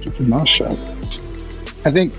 [0.00, 0.72] keep your mouth shut.
[1.84, 2.14] I think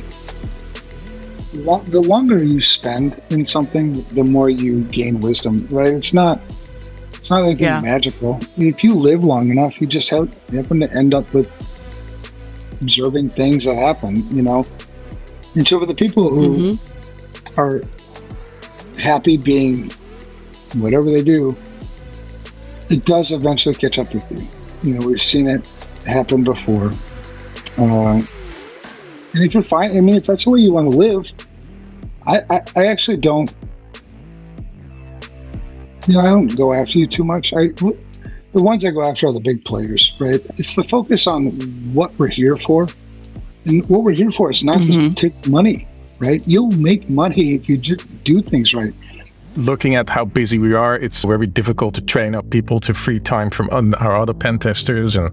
[1.53, 5.93] lo- the longer you spend in something, the more you gain wisdom, right?
[5.93, 6.39] It's not
[7.13, 7.81] it's not anything Yeah.
[7.81, 8.39] magical.
[8.57, 11.49] If you live long enough, you just have, you happen to end up with
[12.79, 14.65] observing things that happen, you know.
[15.57, 16.77] And so for the people who
[17.57, 17.81] are
[18.99, 19.91] happy being
[20.75, 21.57] whatever they do,
[22.91, 24.47] it does eventually catch up with you.
[24.83, 25.65] You know, we've seen it
[26.05, 26.91] happen before.
[27.79, 28.21] Uh,
[29.33, 31.25] and if you're fine, I mean, if that's the way you want to live,
[32.27, 33.51] I, I, I actually don't,
[36.05, 37.51] you know, I don't go after you too much.
[37.53, 37.97] I, the
[38.53, 40.45] ones I go after are the big players, right?
[40.57, 41.49] It's the focus on
[41.95, 42.87] what we're here for.
[43.67, 45.87] And what we're here for is not just to take money,
[46.19, 46.41] right?
[46.47, 48.93] You'll make money if you just do things right.
[49.57, 53.19] looking at how busy we are, it's very difficult to train up people to free
[53.19, 55.29] time from our other pen testers and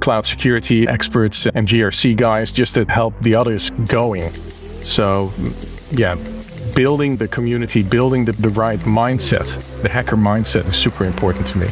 [0.00, 4.32] cloud security experts and GRC guys just to help the others going.
[4.82, 5.32] So,
[5.90, 6.16] yeah,
[6.74, 11.58] building the community, building the, the right mindset, the hacker mindset is super important to
[11.58, 11.68] me.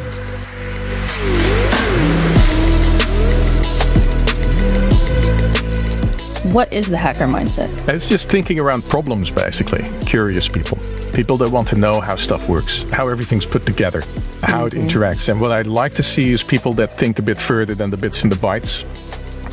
[6.53, 7.89] What is the hacker mindset?
[7.89, 9.83] It's just thinking around problems, basically.
[10.07, 10.79] Curious people.
[11.13, 14.03] People that want to know how stuff works, how everything's put together,
[14.43, 15.29] how it interacts.
[15.29, 17.97] And what I'd like to see is people that think a bit further than the
[17.97, 18.85] bits and the bytes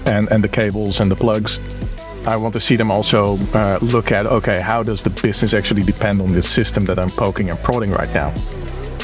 [0.05, 1.59] and, and the cables and the plugs.
[2.27, 5.83] I want to see them also uh, look at okay, how does the business actually
[5.83, 8.33] depend on this system that I'm poking and prodding right now?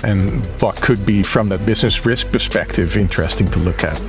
[0.04, 3.99] And what could be, from that business risk perspective, interesting to look at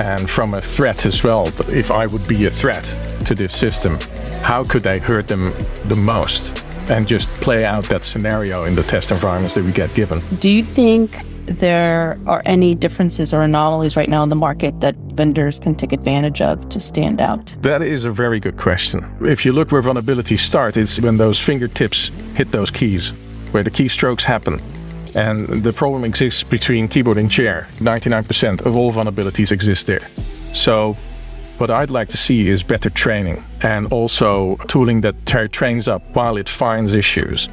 [0.00, 1.48] and from a threat as well.
[1.68, 2.84] If I would be a threat
[3.26, 4.00] to this system,
[4.42, 5.52] how could I hurt them
[5.84, 6.58] the most?
[6.88, 10.22] And just play out that scenario in the test environments that we get given.
[10.40, 14.96] Do you think there are any differences or anomalies right now in the market that
[15.12, 17.54] vendors can take advantage of to stand out?
[17.60, 19.04] That is a very good question.
[19.20, 23.12] If you look where vulnerabilities start, it's when those fingertips hit those keys,
[23.50, 24.62] where the keystrokes happen.
[25.14, 27.66] And the problem exists between keyboard and chair.
[27.78, 30.06] 99% of all vulnerabilities exist there.
[30.52, 30.96] So,
[31.58, 36.02] what I'd like to see is better training and also tooling that tra- trains up
[36.14, 37.48] while it finds issues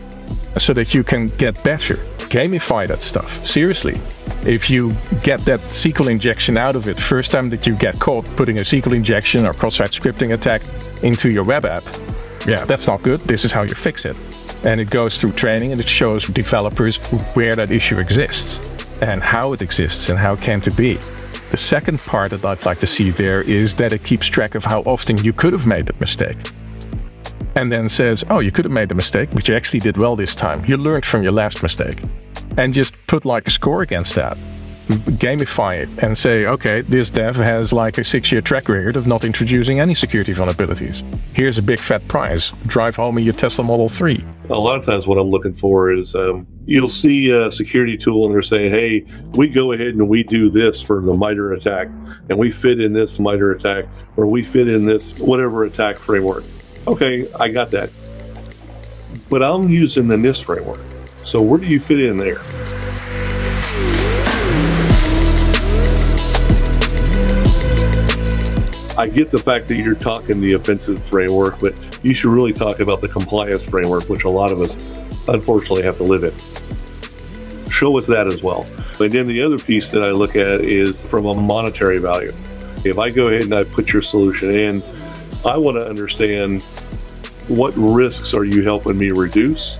[0.57, 1.95] so that you can get better.
[2.29, 3.45] Gamify that stuff.
[3.45, 3.99] Seriously.
[4.43, 8.25] If you get that SQL injection out of it, first time that you get caught
[8.37, 10.61] putting a SQL injection or cross-site scripting attack
[11.03, 11.83] into your web app,
[12.47, 13.19] yeah, that's not good.
[13.21, 14.15] This is how you fix it.
[14.63, 16.97] And it goes through training and it shows developers
[17.35, 18.59] where that issue exists
[19.01, 20.99] and how it exists and how it came to be.
[21.49, 24.65] The second part that I'd like to see there is that it keeps track of
[24.65, 26.37] how often you could have made that mistake.
[27.55, 30.15] And then says, oh, you could have made the mistake, but you actually did well
[30.15, 30.65] this time.
[30.65, 32.03] You learned from your last mistake.
[32.57, 34.37] And just put like a score against that.
[34.87, 39.05] Gamify it and say, okay, this dev has like a six year track record of
[39.05, 41.03] not introducing any security vulnerabilities.
[41.33, 42.53] Here's a big fat prize.
[42.67, 44.23] Drive home in your Tesla Model 3.
[44.49, 48.25] A lot of times, what I'm looking for is um, you'll see a security tool
[48.25, 51.91] and they're saying, hey, we go ahead and we do this for the MITRE ATT&CK,
[52.29, 56.45] and we fit in this MITRE ATT&CK, or we fit in this whatever attack framework.
[56.87, 57.89] Okay, I got that.
[59.29, 60.79] But I'm using the NIST framework.
[61.25, 62.41] So where do you fit in there?
[68.97, 72.79] I get the fact that you're talking the offensive framework, but you should really talk
[72.79, 74.75] about the compliance framework, which a lot of us
[75.27, 77.69] unfortunately have to live in.
[77.69, 78.65] Show us that as well.
[78.99, 82.33] And then the other piece that I look at is from a monetary value.
[82.83, 84.83] If I go ahead and I put your solution in,
[85.45, 86.63] I want to understand
[87.47, 89.77] what risks are you helping me reduce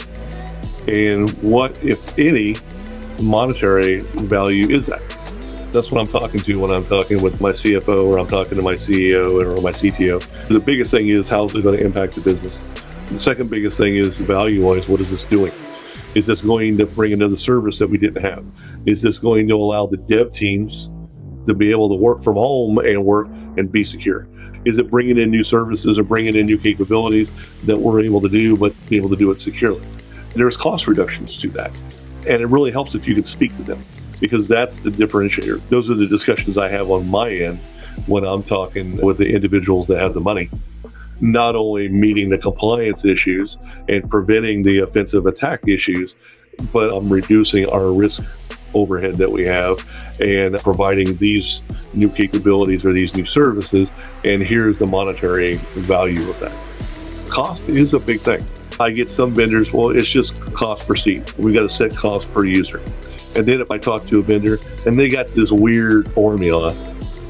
[0.88, 2.56] and what, if any,
[3.22, 5.02] monetary value is that?
[5.78, 8.64] That's what I'm talking to when I'm talking with my CFO or I'm talking to
[8.64, 10.48] my CEO or my CTO.
[10.48, 12.58] The biggest thing is how's it going to impact the business?
[13.12, 15.52] The second biggest thing is value wise, what is this doing?
[16.16, 18.44] Is this going to bring another service that we didn't have?
[18.88, 20.90] Is this going to allow the dev teams
[21.46, 24.28] to be able to work from home and work and be secure?
[24.66, 27.32] Is it bringing in new services or bringing in new capabilities
[27.66, 29.88] that we're able to do, but be able to do it securely?
[30.36, 31.72] There's cost reductions to that.
[32.26, 33.84] And it really helps if you can speak to them
[34.20, 35.62] because that's the differentiator.
[35.70, 37.60] Those are the discussions I have on my end
[38.06, 40.50] when I'm talking with the individuals that have the money.
[41.20, 43.58] Not only meeting the compliance issues
[43.90, 46.16] and preventing the offensive attack issues,
[46.72, 48.22] but I'm reducing our risk
[48.74, 49.80] overhead that we have
[50.20, 51.62] and providing these
[51.94, 53.92] new capabilities or these new services.
[54.24, 56.54] And here's the monetary value of that.
[57.30, 58.46] Cost is a big thing.
[58.80, 61.36] I get some vendors, well, it's just cost per seat.
[61.38, 62.82] We've got to set cost per user.
[63.38, 66.74] And then if I talk to a vendor and they got this weird formula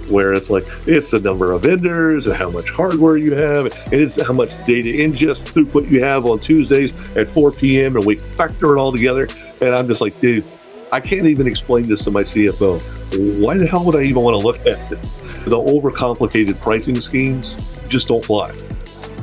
[0.08, 3.94] where it's like it's the number of vendors and how much hardware you have, and
[3.94, 7.98] it's how much data ingest throughput you have on Tuesdays at 4 p.m.
[7.98, 9.28] and we factor it all together.
[9.60, 10.46] And I'm just like, dude,
[10.94, 13.42] I can't even explain this to my CFO.
[13.42, 15.02] Why the hell would I even want to look at it?
[15.44, 17.58] The overcomplicated pricing schemes
[17.90, 18.52] just don't fly.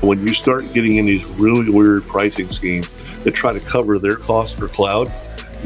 [0.03, 4.17] When you start getting in these really weird pricing schemes that try to cover their
[4.17, 5.11] costs for cloud,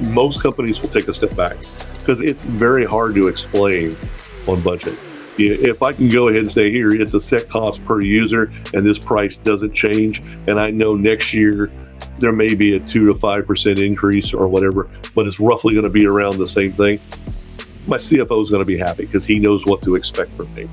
[0.06, 1.56] most companies will take a step back
[1.98, 3.96] because it's very hard to explain
[4.46, 4.98] on budget.
[5.38, 8.84] If I can go ahead and say, here, it's a set cost per user and
[8.84, 11.70] this price doesn't change, and I know next year
[12.18, 15.90] there may be a 2 to 5% increase or whatever, but it's roughly going to
[15.90, 17.00] be around the same thing.
[17.86, 20.68] My CFO is going to be happy because he knows what to expect from me.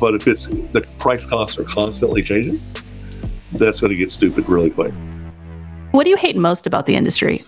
[0.00, 2.60] But if it's the price costs are constantly changing,
[3.52, 4.92] that's going to get stupid really quick.
[5.92, 7.44] What do you hate most about the industry?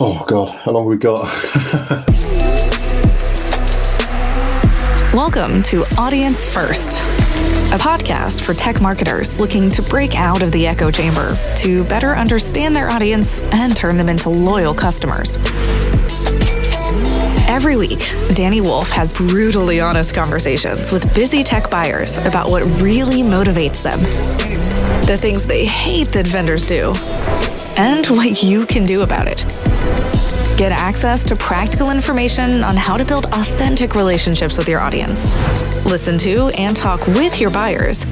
[0.00, 1.24] Oh God, how long we got?
[5.12, 10.68] Welcome to Audience First, a podcast for tech marketers looking to break out of the
[10.68, 15.36] echo chamber to better understand their audience and turn them into loyal customers.
[17.48, 17.98] Every week,
[18.38, 23.98] Dani Woolf has brutally honest conversations with busy tech buyers about what really motivates them,
[25.08, 26.94] the things they hate that vendors do,
[27.76, 29.44] and what you can do about it.
[30.58, 35.24] Get access to practical information on how to build authentic relationships with your audience.
[35.86, 38.02] Listen to and talk with your buyers,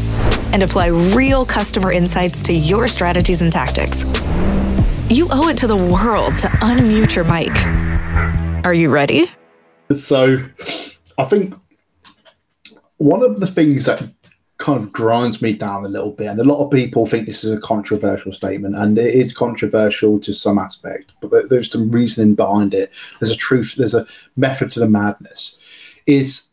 [0.53, 4.05] and apply real customer insights to your strategies and tactics.
[5.11, 7.51] You owe it to the world to unmute your mic.
[8.65, 9.29] Are you ready?
[9.93, 10.39] So,
[11.19, 11.53] I think
[12.99, 14.09] one of the things that
[14.59, 16.29] kind of grinds me down a little bit.
[16.29, 20.19] And a lot of people think this is a controversial statement, and it is controversial
[20.21, 22.91] to some aspect, but there's some reasoning behind it.
[23.21, 25.59] There's a truth, there's a method to the madness.
[26.07, 26.49] Is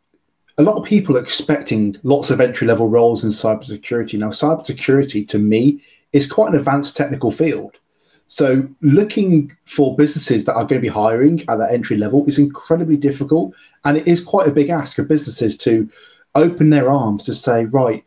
[0.58, 4.20] a lot of people are expecting lots of entry level roles in cybersecurity.
[4.20, 5.82] Now, cybersecurity to me
[6.12, 7.78] is quite an advanced technical field.
[8.26, 12.40] So, looking for businesses that are going to be hiring at that entry level is
[12.40, 13.54] incredibly difficult.
[13.86, 15.90] And it is quite a big ask of businesses to
[16.36, 18.04] open their arms to say, right,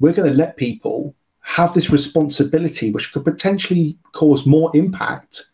[0.00, 5.46] we're going to let people have this responsibility, which could potentially cause more impact.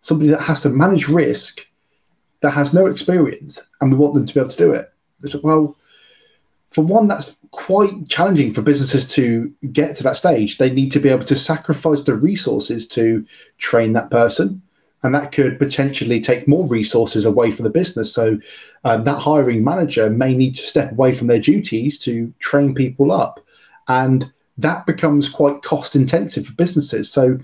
[0.00, 1.66] Somebody that has to manage risk,
[2.40, 4.92] that has no experience, and we want them to be able to do it.
[5.22, 5.76] It's like, well,
[6.70, 10.58] for one, that's quite challenging for businesses to get to that stage.
[10.58, 13.24] They need to be able to sacrifice the resources to
[13.58, 14.60] train that person
[15.06, 18.12] and that could potentially take more resources away from the business.
[18.12, 18.38] So
[18.84, 23.12] uh, that hiring manager may need to step away from their duties to train people
[23.12, 23.38] up,
[23.86, 27.08] and that becomes quite cost intensive for businesses.
[27.10, 27.38] So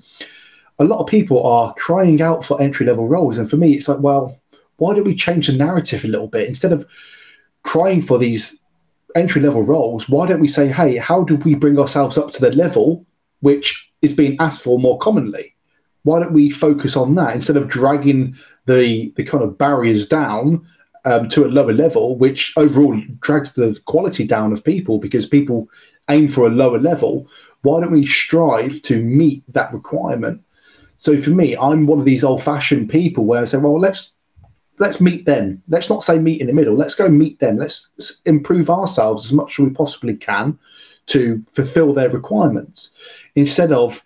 [0.80, 3.88] a lot of people are crying out for entry level roles, and for me, it's
[3.88, 4.40] like, well,
[4.78, 6.84] why don't we change the narrative a little bit instead of
[7.62, 8.58] crying for these
[9.14, 10.08] entry level roles?
[10.08, 13.06] Why don't we say, hey, how do we bring ourselves up to the level
[13.40, 15.51] which is being asked for more commonly?
[16.04, 18.36] Why don't we focus on that instead of dragging
[18.66, 20.66] the the kind of barriers down
[21.04, 25.68] um, to a lower level, which overall drags the quality down of people because people
[26.08, 27.28] aim for a lower level.
[27.62, 30.42] Why don't we strive to meet that requirement?
[30.98, 34.12] So for me, I'm one of these old-fashioned people where I say, well, let's
[34.78, 35.62] let's meet them.
[35.68, 36.76] Let's not say meet in the middle.
[36.76, 37.56] Let's go meet them.
[37.56, 40.58] Let's, let's improve ourselves as much as we possibly can
[41.06, 42.92] to fulfill their requirements
[43.34, 44.02] instead of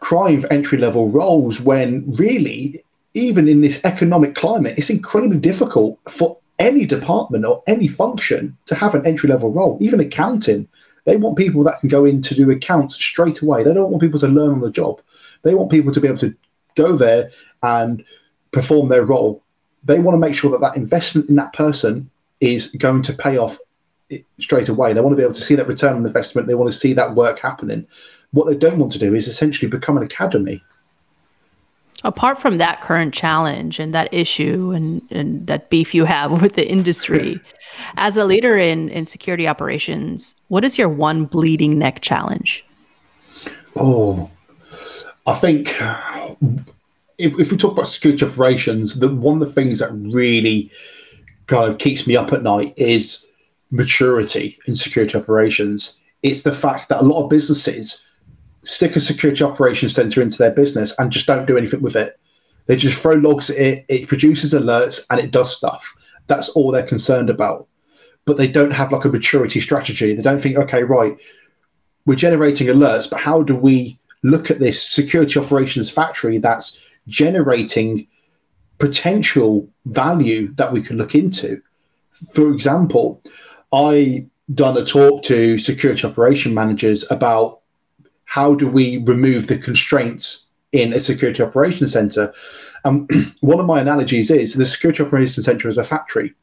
[0.00, 2.84] crying for entry level roles when really,
[3.14, 8.74] even in this economic climate, it's incredibly difficult for any department or any function to
[8.74, 10.68] have an entry level role, even accounting.
[11.04, 13.62] They want people that can go in to do accounts straight away.
[13.62, 15.00] They don't want people to learn on the job.
[15.42, 16.34] They want people to be able to
[16.74, 17.30] go there
[17.62, 18.04] and
[18.52, 19.42] perform their role.
[19.84, 23.38] They want to make sure that that investment in that person is going to pay
[23.38, 23.58] off
[24.40, 24.92] straight away.
[24.92, 26.48] They want to be able to see that return on investment.
[26.48, 27.86] They want to see that work happening.
[28.36, 30.62] What they don't want to do is essentially become an academy.
[32.04, 36.52] Apart from that current challenge and that issue and, and that beef you have with
[36.52, 37.40] the industry,
[37.96, 42.62] as a leader in, in security operations, what is your one bleeding neck challenge?
[43.74, 44.30] Oh,
[45.26, 45.74] I think
[47.16, 50.70] if, if we talk about security operations, the one of the things that really
[51.46, 53.26] kind of keeps me up at night is
[53.70, 55.98] maturity in security operations.
[56.22, 58.02] It's the fact that a lot of businesses
[58.66, 62.18] stick a security operations center into their business and just don't do anything with it.
[62.66, 65.94] They just throw logs at it, it produces alerts, and it does stuff.
[66.26, 67.68] That's all they're concerned about.
[68.24, 70.14] But they don't have like a maturity strategy.
[70.14, 71.16] They don't think, okay, right,
[72.06, 78.08] we're generating alerts, but how do we look at this security operations factory that's generating
[78.78, 81.62] potential value that we could look into?
[82.32, 83.22] For example,
[83.72, 87.55] I done a talk to security operation managers about
[88.36, 92.34] how do we remove the constraints in a security operations center.
[92.84, 96.34] Um, and one of my analogies is the security operations center is a factory.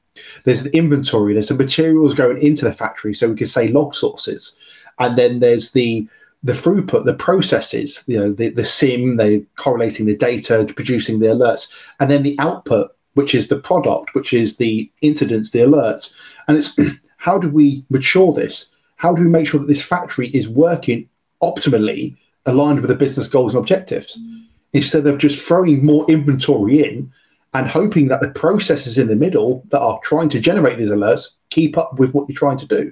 [0.44, 3.94] There's the inventory, there's the materials going into the factory, so we could say log
[3.94, 4.56] sources,
[4.98, 6.08] and then there's the
[6.42, 11.28] the throughput, the processes, you know, the, the SIEM, they correlating the data, producing the
[11.28, 11.70] alerts,
[12.00, 16.16] and then the output, which is the product, which is the incidents, the alerts.
[16.48, 16.76] And it's
[17.18, 18.74] how do we mature this?
[18.96, 21.08] How do we make sure that this factory is working
[21.44, 22.16] optimally
[22.46, 24.46] aligned with the business goals and objectives mm.
[24.74, 27.12] instead of just throwing more inventory in
[27.54, 31.36] and hoping that the processes in the middle that are trying to generate these alerts
[31.50, 32.92] keep up with what you're trying to do.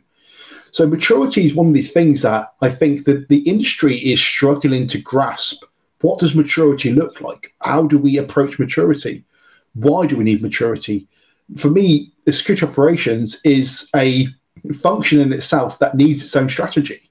[0.71, 4.87] So maturity is one of these things that I think that the industry is struggling
[4.87, 5.63] to grasp.
[6.01, 7.53] What does maturity look like?
[7.59, 9.23] How do we approach maturity?
[9.73, 11.07] Why do we need maturity?
[11.57, 14.27] For me, the security operations is a
[14.79, 17.10] function in itself that needs its own strategy.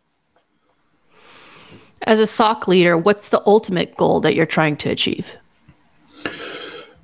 [2.03, 5.36] As a SOC leader, what's the ultimate goal that you're trying to achieve?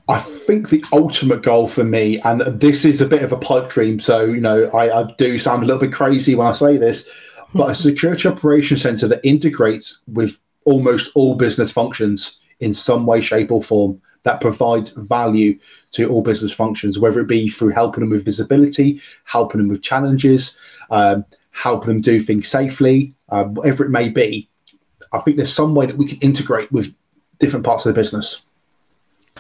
[0.09, 3.69] I think the ultimate goal for me, and this is a bit of a pipe
[3.69, 6.77] dream, so you know I, I do sound a little bit crazy when I say
[6.77, 7.11] this,
[7.55, 13.21] but a security operations center that integrates with almost all business functions in some way,
[13.21, 15.59] shape, or form that provides value
[15.93, 19.83] to all business functions, whether it be through helping them with visibility, helping them with
[19.83, 20.57] challenges,
[20.91, 24.49] um, helping them do things safely, uh, whatever it may be.
[25.17, 26.95] I think there's some way that we can integrate with
[27.39, 28.43] different parts of the business.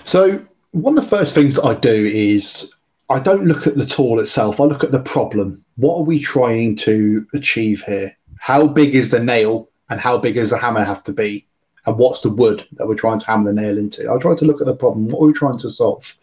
[0.04, 2.72] So one of the first things I do is
[3.08, 4.60] I don't look at the tool itself.
[4.60, 5.64] I look at the problem.
[5.76, 8.16] What are we trying to achieve here?
[8.38, 11.46] How big is the nail and how big does the hammer have to be?
[11.86, 14.10] And what's the wood that we're trying to hammer the nail into?
[14.10, 15.08] I try to look at the problem.
[15.08, 16.14] What are we trying to solve?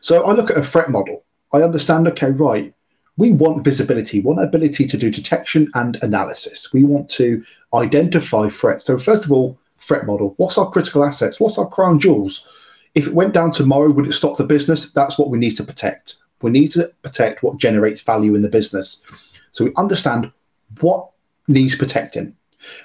[0.00, 1.22] So I look at a threat model.
[1.52, 2.72] I understand, okay, right,
[3.16, 6.72] we want visibility, we want ability to do detection and analysis.
[6.72, 7.44] We want to
[7.74, 8.84] identify threats.
[8.84, 10.34] So, first of all, threat model.
[10.38, 11.38] What's our critical assets?
[11.38, 12.46] What's our crown jewels?
[12.94, 14.92] If it went down tomorrow, would it stop the business?
[14.92, 16.16] That's what we need to protect.
[16.40, 19.02] We need to protect what generates value in the business.
[19.52, 20.30] So we understand
[20.80, 21.10] what
[21.48, 22.34] needs protecting.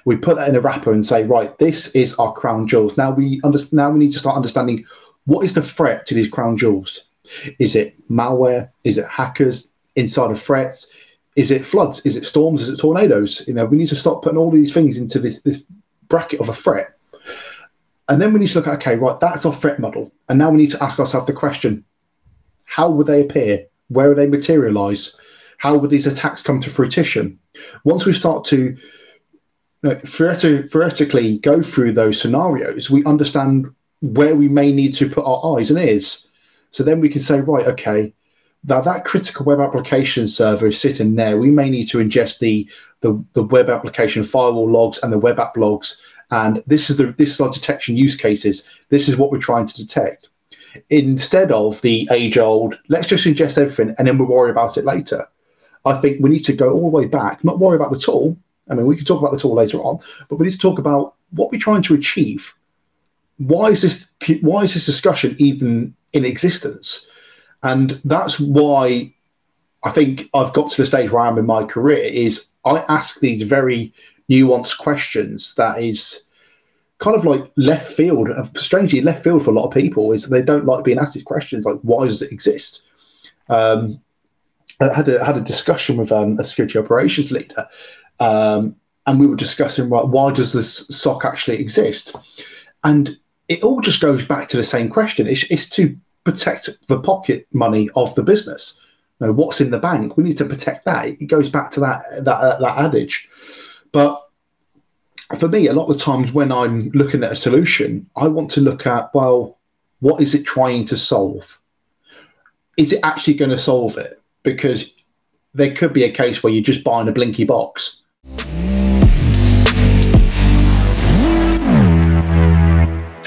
[0.04, 2.96] We put that in a wrapper and say, right, this is our crown jewels.
[2.96, 3.72] Now we understand.
[3.74, 4.84] Now we need to start understanding
[5.26, 7.04] what is the threat to these crown jewels.
[7.58, 8.70] Is it malware?
[8.84, 9.68] Is it hackers?
[9.96, 10.86] Insider threats?
[11.36, 12.04] Is it floods?
[12.04, 12.62] Is it storms?
[12.62, 13.44] Is it tornadoes?
[13.46, 15.64] You know, we need to stop putting all these things into this this
[16.08, 16.94] bracket of a threat.
[18.08, 20.10] And then we need to look at okay, right, that's our threat model.
[20.28, 21.84] And now we need to ask ourselves the question:
[22.64, 23.66] How would they appear?
[23.88, 25.18] Where would they materialize?
[25.58, 27.38] How would these attacks come to fruition?
[27.84, 28.76] Once we start to
[29.82, 33.66] you know, theoretically go through those scenarios, we understand
[34.00, 36.28] where we may need to put our eyes and ears.
[36.70, 38.12] So then we can say, right, okay,
[38.68, 41.38] now that critical web application server is sitting there.
[41.38, 42.68] We may need to ingest the,
[43.00, 46.00] the, the web application firewall logs and the web app logs.
[46.30, 48.68] And this is the this is our detection use cases.
[48.90, 50.28] This is what we're trying to detect.
[50.90, 54.84] Instead of the age old, let's just ingest everything and then we'll worry about it
[54.84, 55.24] later.
[55.86, 58.36] I think we need to go all the way back, not worry about the tool.
[58.68, 60.78] I mean, we can talk about the tool later on, but we need to talk
[60.78, 62.52] about what we're trying to achieve.
[63.38, 64.08] Why is this
[64.42, 67.06] why is this discussion even in existence?
[67.62, 69.12] And that's why
[69.84, 72.84] I think I've got to the stage where I am in my career is I
[72.88, 73.92] ask these very
[74.30, 76.24] nuanced questions that is
[76.98, 80.42] kind of like left field, strangely left field for a lot of people is they
[80.42, 82.86] don't like being asked these questions like why does it exist?
[83.48, 84.00] Um,
[84.80, 87.66] I had a had a discussion with um, a security operations leader,
[88.20, 92.14] um, and we were discussing right, why does this SOC actually exist?
[92.84, 95.26] And it all just goes back to the same question.
[95.26, 95.96] It's, it's to
[96.30, 98.80] protect the pocket money of the business.
[99.20, 100.16] You know, what's in the bank?
[100.16, 101.06] We need to protect that.
[101.06, 103.28] It goes back to that that uh, that adage.
[103.92, 104.22] But
[105.38, 108.60] for me, a lot of times when I'm looking at a solution, I want to
[108.60, 109.58] look at well,
[110.00, 111.58] what is it trying to solve?
[112.76, 114.20] Is it actually going to solve it?
[114.42, 114.92] Because
[115.54, 118.02] there could be a case where you're just buying a blinky box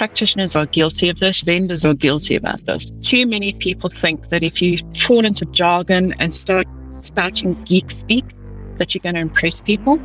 [0.02, 2.88] practitioners are guilty of this, vendors are guilty about this.
[3.04, 6.66] Too many people think that if you fall into jargon and start
[7.02, 8.26] spouting geek speak,
[8.78, 10.02] that you're going to impress people.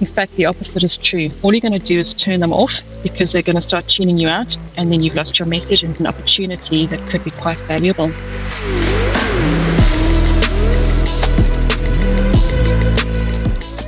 [0.00, 1.30] In fact, the opposite is true.
[1.42, 4.18] All you're going to do is turn them off because they're going to start tuning
[4.18, 7.58] you out, and then you've lost your message and an opportunity that could be quite
[7.58, 8.08] valuable.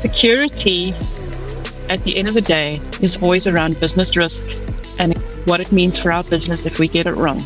[0.00, 0.94] Security,
[1.88, 4.46] at the end of the day, is always around business risk
[5.00, 7.44] and what it means for our business if we get it wrong.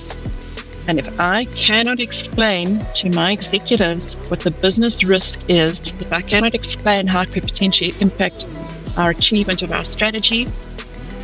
[0.86, 6.20] And if I cannot explain to my executives what the business risk is, if I
[6.20, 8.44] cannot explain how it could potentially impact
[8.98, 10.46] our achievement of our strategy,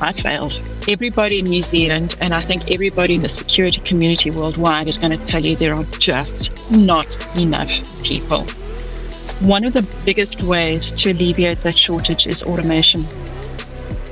[0.00, 0.58] I failed.
[0.88, 5.18] Everybody in New Zealand, and I think everybody in the security community worldwide, is going
[5.18, 7.70] to tell you there are just not enough
[8.02, 8.44] people.
[9.40, 13.06] One of the biggest ways to alleviate that shortage is automation.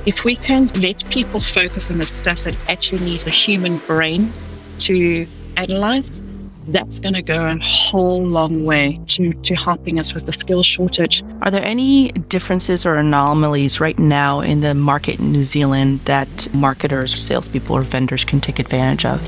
[0.08, 4.32] If we can let people focus on the stuff that actually needs a human brain
[4.78, 5.28] to
[5.58, 6.22] analyze,
[6.68, 10.62] that's going to go a whole long way to, to helping us with the skill
[10.62, 11.22] shortage.
[11.42, 16.54] Are there any differences or anomalies right now in the market in New Zealand that
[16.54, 19.20] marketers or salespeople or vendors can take advantage of?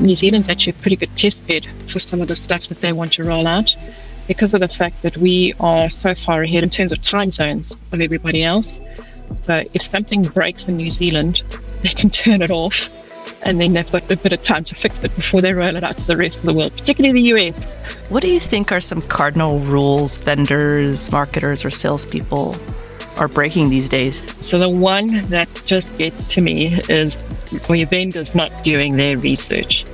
[0.00, 2.94] New Zealand's actually a pretty good test bed for some of the stuff that they
[2.94, 3.76] want to roll out
[4.26, 7.72] because of the fact that we are so far ahead in terms of time zones
[7.92, 8.80] of everybody else.
[9.42, 11.42] So if something breaks in New Zealand,
[11.82, 12.88] they can turn it off
[13.42, 15.84] and then they've got a bit of time to fix it before they roll it
[15.84, 17.72] out to the rest of the world, particularly the US.
[18.08, 22.56] What do you think are some cardinal rules vendors, marketers, or salespeople
[23.16, 24.26] are breaking these days?
[24.40, 27.14] So the one that just gets to me is
[27.68, 29.84] when your vendor's not doing their research.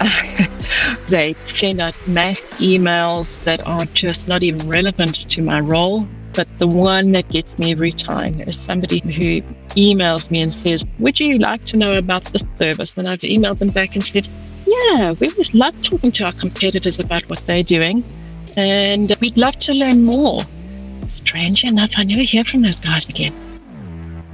[1.08, 6.06] they send out mass emails that are just not even relevant to my role.
[6.32, 9.40] But the one that gets me every time is somebody who
[9.74, 12.96] emails me and says, Would you like to know about this service?
[12.96, 14.28] And I've emailed them back and said,
[14.66, 18.04] Yeah, we would love talking to our competitors about what they're doing.
[18.56, 20.44] And we'd love to learn more.
[21.08, 23.32] Strange enough, I never hear from those guys again.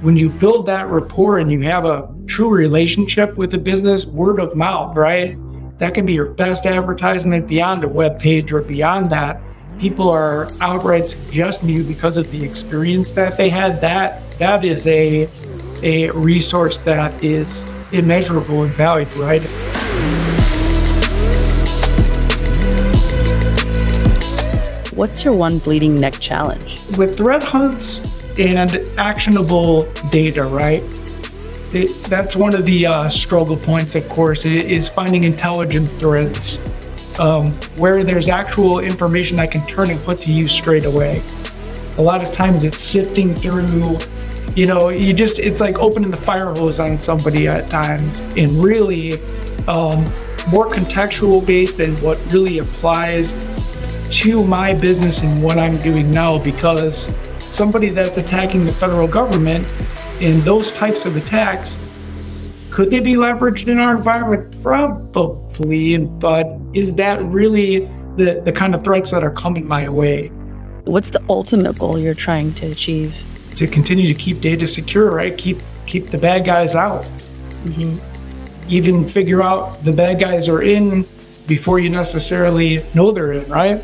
[0.01, 4.39] When you build that rapport and you have a true relationship with the business, word
[4.41, 5.37] of mouth, right?
[5.83, 9.41] That can be your best advertisement beyond a web page or beyond that
[9.77, 14.87] people are outright suggesting you because of the experience that they had, that that is
[14.87, 15.27] a
[15.81, 17.61] a resource that is
[17.91, 19.41] immeasurable in value, right?
[24.93, 26.79] What's your one bleeding neck challenge?
[26.97, 27.99] With threat hunts
[28.39, 30.81] and actionable data, right?
[31.73, 36.59] It, that's one of the uh, struggle points, of course, is finding intelligence threads
[37.17, 41.23] um, where there's actual information I can turn and put to use straight away.
[41.97, 43.97] A lot of times it's sifting through,
[44.55, 48.55] you know, you just, it's like opening the fire hose on somebody at times and
[48.63, 49.13] really
[49.67, 50.03] um,
[50.49, 53.33] more contextual based than what really applies
[54.11, 57.11] to my business and what I'm doing now because
[57.49, 59.67] somebody that's attacking the federal government
[60.23, 61.77] in those types of attacks
[62.73, 64.59] could they be leveraged in our environment?
[64.63, 67.81] Probably, but is that really
[68.15, 70.29] the, the kind of threats that are coming my way?
[70.85, 73.23] What's the ultimate goal you're trying to achieve?
[73.57, 75.37] To continue to keep data secure, right?
[75.37, 77.03] Keep keep the bad guys out.
[77.63, 77.99] Mm-hmm.
[78.69, 81.05] Even figure out the bad guys are in
[81.45, 83.83] before you necessarily know they're in, right?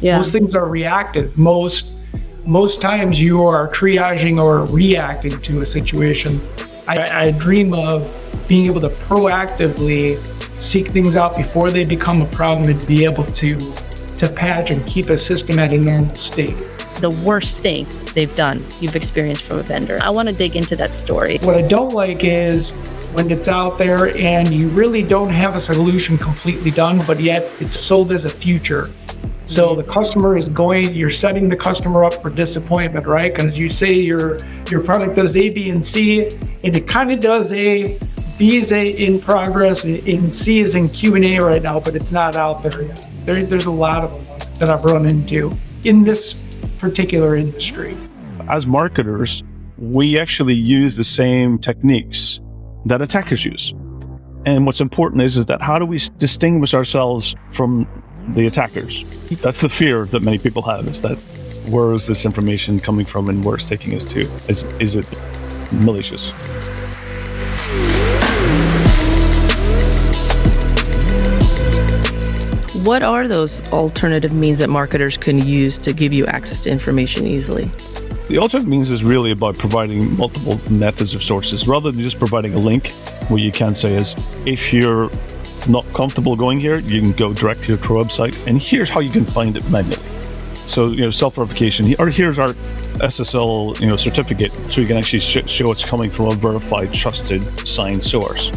[0.00, 0.16] Yeah.
[0.16, 1.38] Most things are reactive.
[1.38, 1.92] Most
[2.46, 6.40] most times you are triaging or reacting to a situation.
[6.88, 8.10] I, I dream of
[8.48, 10.18] being able to proactively
[10.60, 13.56] seek things out before they become a problem and be able to
[14.16, 16.56] to patch and keep a system at a normal state.
[17.00, 19.98] The worst thing they've done you've experienced from a vendor.
[20.02, 21.38] I want to dig into that story.
[21.38, 22.72] What I don't like is
[23.12, 27.50] when it's out there and you really don't have a solution completely done, but yet
[27.60, 28.90] it's sold as a future.
[29.44, 33.34] So the customer is going, you're setting the customer up for disappointment, right?
[33.34, 34.38] Because you say your
[34.70, 36.26] your product does A, B, and C,
[36.62, 37.98] and it kind of does A,
[38.38, 41.96] B is A in progress, and C is in Q and A right now, but
[41.96, 43.08] it's not out there yet.
[43.26, 46.34] There, there's a lot of them that I've run into in this
[46.78, 47.96] particular industry.
[48.48, 49.42] As marketers,
[49.78, 52.40] we actually use the same techniques
[52.86, 53.74] that attackers use.
[54.46, 57.86] And what's important is, is that how do we distinguish ourselves from
[58.28, 59.04] the attackers.
[59.40, 61.18] That's the fear that many people have is that
[61.66, 64.30] where is this information coming from and where it's taking us to?
[64.48, 65.06] Is, is it
[65.72, 66.32] malicious?
[72.84, 77.26] What are those alternative means that marketers can use to give you access to information
[77.26, 77.70] easily?
[78.28, 82.54] The alternative means is really about providing multiple methods of sources rather than just providing
[82.54, 82.90] a link.
[83.28, 84.16] What you can say is
[84.46, 85.10] if you're
[85.68, 89.10] not comfortable going here, you can go direct to your website, and here's how you
[89.10, 90.02] can find it manually.
[90.66, 92.54] So you know, self-verification, or here's our
[93.00, 96.94] SSL you know certificate, so you can actually sh- show it's coming from a verified,
[96.94, 98.50] trusted, signed source.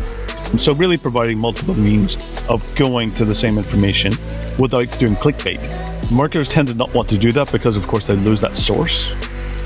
[0.51, 2.15] And so, really providing multiple means
[2.47, 4.13] of going to the same information
[4.59, 6.11] without doing clickbait.
[6.11, 9.15] Marketers tend to not want to do that because, of course, they lose that source.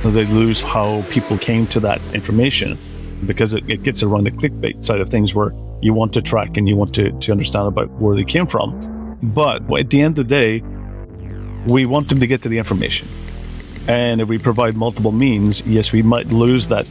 [0.04, 2.78] They lose how people came to that information
[3.26, 5.52] because it, it gets around the clickbait side of things where
[5.82, 9.18] you want to track and you want to, to understand about where they came from.
[9.22, 10.62] But at the end of the day,
[11.68, 13.08] we want them to get to the information.
[13.88, 16.86] And if we provide multiple means, yes, we might lose that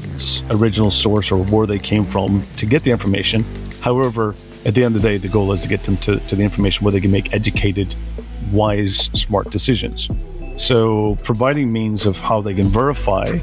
[0.50, 3.44] original source or where they came from to get the information.
[3.82, 4.34] However,
[4.64, 6.42] at the end of the day, the goal is to get them to, to the
[6.42, 7.94] information where they can make educated,
[8.50, 10.08] wise, smart decisions.
[10.56, 13.36] So providing means of how they can verify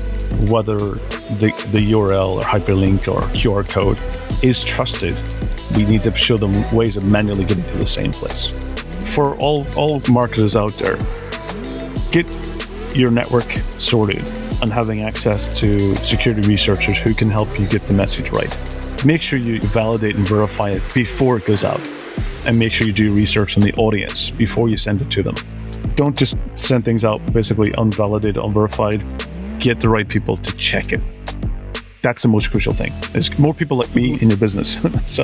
[0.48, 4.00] whether the, the URL or hyperlink or QR code
[4.44, 5.20] is trusted,
[5.76, 8.48] we need to show them ways of manually getting to the same place.
[9.16, 10.98] For all, all marketers out there,
[12.12, 12.30] get
[12.96, 14.22] your network sorted
[14.62, 19.06] and having access to security researchers who can help you get the message right.
[19.06, 21.82] Make sure you validate and verify it before it goes out.
[22.46, 25.36] And make sure you do research on the audience before you send it to them.
[25.96, 29.02] Don't just send things out basically unvalidated, unverified.
[29.60, 31.02] Get the right people to check it.
[32.04, 32.94] That's the most crucial thing.
[33.14, 34.78] There's more people like me in your business.
[35.06, 35.24] so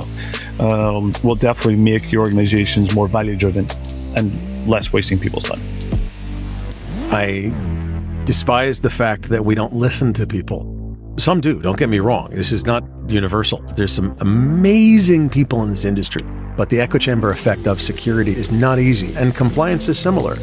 [0.60, 3.68] um, will definitely make your organizations more value driven
[4.16, 5.62] and less wasting people's time.
[7.12, 7.54] I
[8.26, 10.96] despise the fact that we don't listen to people.
[11.18, 12.30] Some do, don't get me wrong.
[12.30, 13.62] This is not universal.
[13.76, 16.24] There's some amazing people in this industry,
[16.56, 20.38] but the echo chamber effect of security is not easy, and compliance is similar.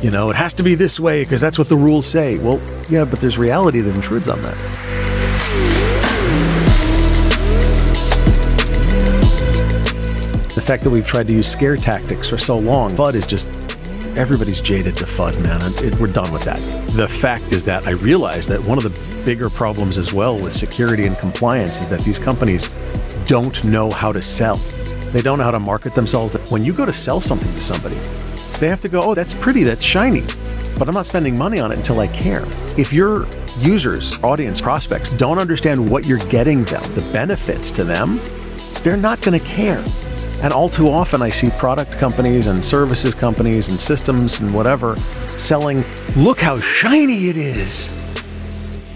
[0.00, 2.38] You know, it has to be this way because that's what the rules say.
[2.38, 5.11] Well, yeah, but there's reality that intrudes on that.
[10.72, 13.46] Fact that we've tried to use scare tactics for so long, FUD is just
[14.16, 15.60] everybody's jaded to FUD, man.
[15.84, 16.62] It, we're done with that.
[16.92, 20.50] The fact is that I realize that one of the bigger problems as well with
[20.50, 22.70] security and compliance is that these companies
[23.26, 24.56] don't know how to sell.
[25.12, 26.36] They don't know how to market themselves.
[26.50, 27.96] When you go to sell something to somebody,
[28.58, 30.22] they have to go, oh, that's pretty, that's shiny,
[30.78, 32.46] but I'm not spending money on it until I care.
[32.78, 33.26] If your
[33.58, 38.18] users, audience, prospects don't understand what you're getting them, the benefits to them,
[38.80, 39.84] they're not going to care.
[40.42, 44.96] And all too often, I see product companies and services companies and systems and whatever
[45.36, 45.84] selling,
[46.16, 47.92] look how shiny it is.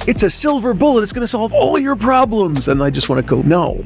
[0.08, 1.02] It's a silver bullet.
[1.02, 2.68] It's going to solve all your problems.
[2.68, 3.84] And I just want to go, no.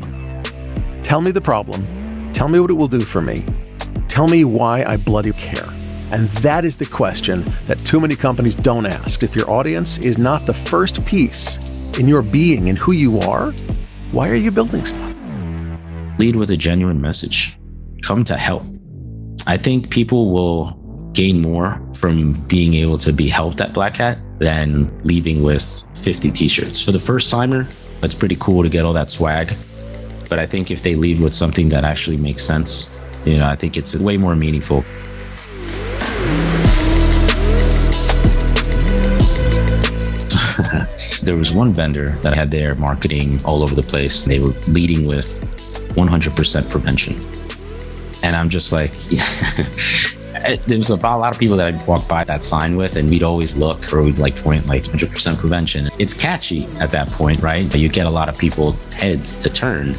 [1.02, 2.32] Tell me the problem.
[2.32, 3.44] Tell me what it will do for me.
[4.08, 5.68] Tell me why I bloody care.
[6.10, 9.22] And that is the question that too many companies don't ask.
[9.22, 11.58] If your audience is not the first piece
[11.98, 13.52] in your being and who you are,
[14.12, 15.14] why are you building stuff?
[16.20, 17.58] Lead with a genuine message.
[18.02, 18.62] Come to help.
[19.46, 20.74] I think people will
[21.14, 25.64] gain more from being able to be helped at Black Hat than leaving with
[25.94, 26.82] 50 t shirts.
[26.82, 27.66] For the first timer,
[28.02, 29.56] it's pretty cool to get all that swag.
[30.28, 32.92] But I think if they leave with something that actually makes sense,
[33.24, 34.82] you know, I think it's way more meaningful.
[41.22, 44.26] there was one vendor that had their marketing all over the place.
[44.26, 45.42] They were leading with
[45.94, 47.16] 100% prevention.
[48.22, 48.92] And I'm just like,
[50.66, 53.56] there's a lot of people that I'd walk by that sign with, and we'd always
[53.56, 55.90] look or we'd like point like 100% prevention.
[55.98, 57.74] It's catchy at that point, right?
[57.74, 59.96] You get a lot of people's heads to turn.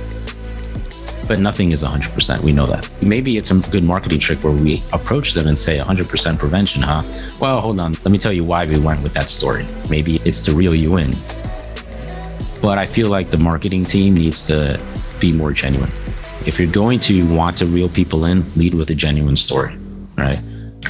[1.28, 2.42] But nothing is 100%.
[2.42, 3.02] We know that.
[3.02, 7.04] Maybe it's a good marketing trick where we approach them and say 100% prevention, huh?
[7.40, 7.94] Well, hold on.
[7.94, 9.66] Let me tell you why we went with that story.
[9.90, 11.16] Maybe it's to reel you in.
[12.62, 14.78] But I feel like the marketing team needs to
[15.22, 15.92] be more genuine.
[16.46, 19.78] If you're going to want to reel people in, lead with a genuine story,
[20.18, 20.40] right?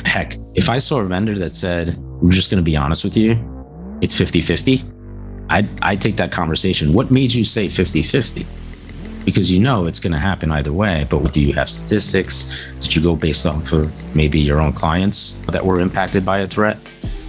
[0.06, 3.16] Heck, if I saw a vendor that said, we're just going to be honest with
[3.16, 3.38] you,
[4.02, 4.84] it's 50 50,
[5.50, 6.94] I'd, I'd take that conversation.
[6.94, 8.48] What made you say 50 50?
[9.26, 12.72] Because you know it's going to happen either way, but do you have statistics?
[12.80, 16.48] Did you go based off of maybe your own clients that were impacted by a
[16.48, 16.80] threat?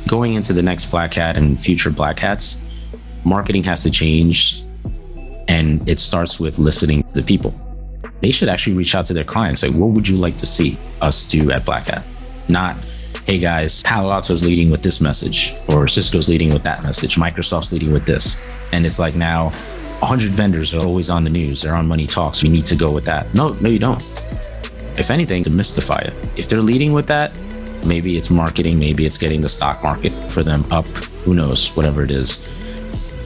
[0.09, 2.57] Going into the next Black Hat and future Black Hats,
[3.25, 4.65] marketing has to change
[5.49, 7.55] and it starts with listening to the people.
[8.21, 9.63] They should actually reach out to their clients.
[9.63, 12.05] Like, what would you like to see us do at Black Hat?
[12.49, 12.85] Not,
[13.27, 17.73] hey guys, Palo Alto's leading with this message, or Cisco's leading with that message, Microsoft's
[17.73, 18.41] leading with this.
[18.73, 19.51] And it's like now
[20.01, 21.63] 100 vendors are always on the news.
[21.63, 22.43] They're on Money Talks.
[22.43, 23.33] We need to go with that.
[23.35, 24.03] No, no, you don't.
[24.99, 26.15] If anything, to mystify it.
[26.37, 27.39] If they're leading with that,
[27.85, 30.87] maybe it's marketing, maybe it's getting the stock market for them up.
[31.25, 31.75] Who knows?
[31.77, 32.49] Whatever it is.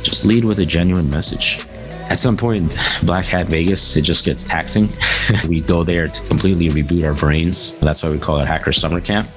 [0.02, 1.66] Just lead with a genuine message
[2.08, 4.88] at some point, Black Hat Vegas, it just gets taxing.
[5.48, 7.76] we go there to completely reboot our brains.
[7.78, 9.28] That's why we call it Hacker Summer Camp.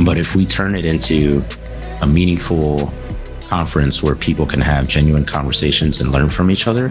[0.00, 1.44] But if we turn it into
[2.00, 2.92] a meaningful
[3.42, 6.86] conference where people can have genuine conversations and learn from each other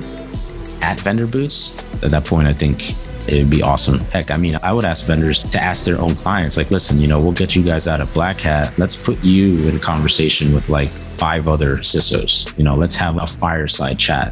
[0.81, 2.91] at vendor booths, at that point, I think
[3.27, 3.99] it'd be awesome.
[4.11, 7.07] Heck, I mean, I would ask vendors to ask their own clients, like, listen, you
[7.07, 8.71] know, we'll get you guys out of Black Hat.
[8.77, 12.55] Let's put you in conversation with like five other CISOs.
[12.55, 14.31] You know, let's have a fireside chat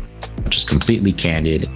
[0.50, 1.70] just completely candid.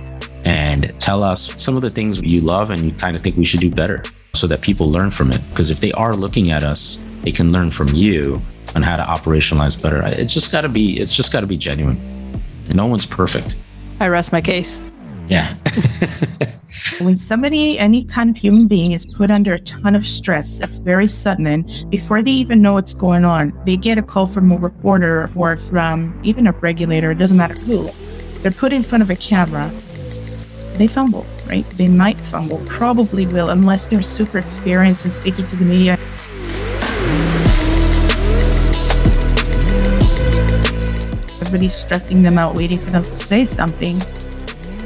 [0.45, 3.43] and tell us some of the things you love and you kind of think we
[3.43, 4.01] should do better
[4.33, 5.41] so that people learn from it.
[5.49, 8.41] Because if they are looking at us, they can learn from you
[8.75, 10.01] on how to operationalize better.
[10.05, 11.97] It's just got to be, it's just got to be genuine.
[12.67, 13.57] And no one's perfect.
[13.99, 14.81] I rest my case.
[15.27, 15.53] Yeah.
[17.01, 20.79] when somebody, any kind of human being, is put under a ton of stress, that's
[20.79, 24.51] very sudden, and before they even know what's going on, they get a call from
[24.51, 27.89] a reporter or from even a regulator, it doesn't matter who.
[28.41, 29.73] They're put in front of a camera.
[30.75, 31.65] They fumble, right?
[31.77, 35.97] They might fumble, probably will, unless they're super experienced and speaking to the media.
[41.41, 44.01] Everybody's stressing them out, waiting for them to say something.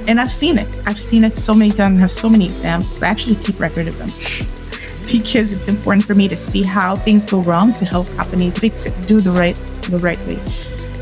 [0.08, 0.82] And I've seen it.
[0.86, 1.97] I've seen it so many times.
[1.97, 3.04] I have so many examples.
[3.04, 4.08] I actually keep record of them
[5.12, 8.86] because it's important for me to see how things go wrong to help companies fix
[8.86, 9.56] it, do the right
[9.89, 10.39] the right way.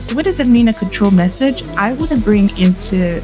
[0.10, 1.62] So what does it mean a control message?
[1.78, 3.22] I want to bring into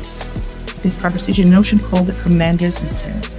[0.84, 3.30] this conversation a notion called the commander's intent.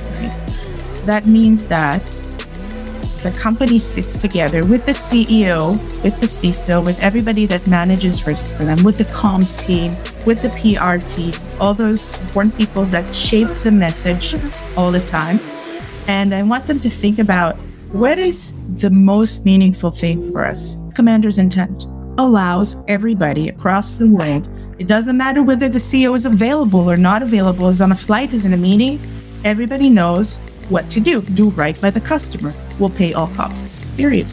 [1.04, 2.04] That means that
[3.22, 8.48] the company sits together with the CEO, with the CISO, with everybody that manages risk
[8.56, 13.12] for them, with the comms team, with the PR team, all those important people that
[13.12, 14.34] shape the message
[14.76, 15.38] all the time.
[16.08, 17.54] And I want them to think about
[17.92, 20.76] what is the most meaningful thing for us?
[20.96, 21.86] Commander's intent
[22.18, 24.48] allows everybody across the world,
[24.78, 28.34] it doesn't matter whether the CEO is available or not available, is on a flight,
[28.34, 29.00] is in a meeting,
[29.44, 30.38] everybody knows
[30.68, 31.22] what to do.
[31.22, 32.52] Do right by the customer.
[32.78, 34.26] We'll pay all costs, period.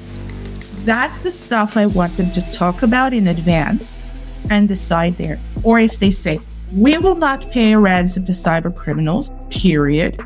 [0.86, 4.02] That's the stuff I want them to talk about in advance
[4.50, 5.40] and decide there.
[5.64, 6.42] Or if they say,
[6.74, 10.20] we will not pay a ransom to cyber criminals, period.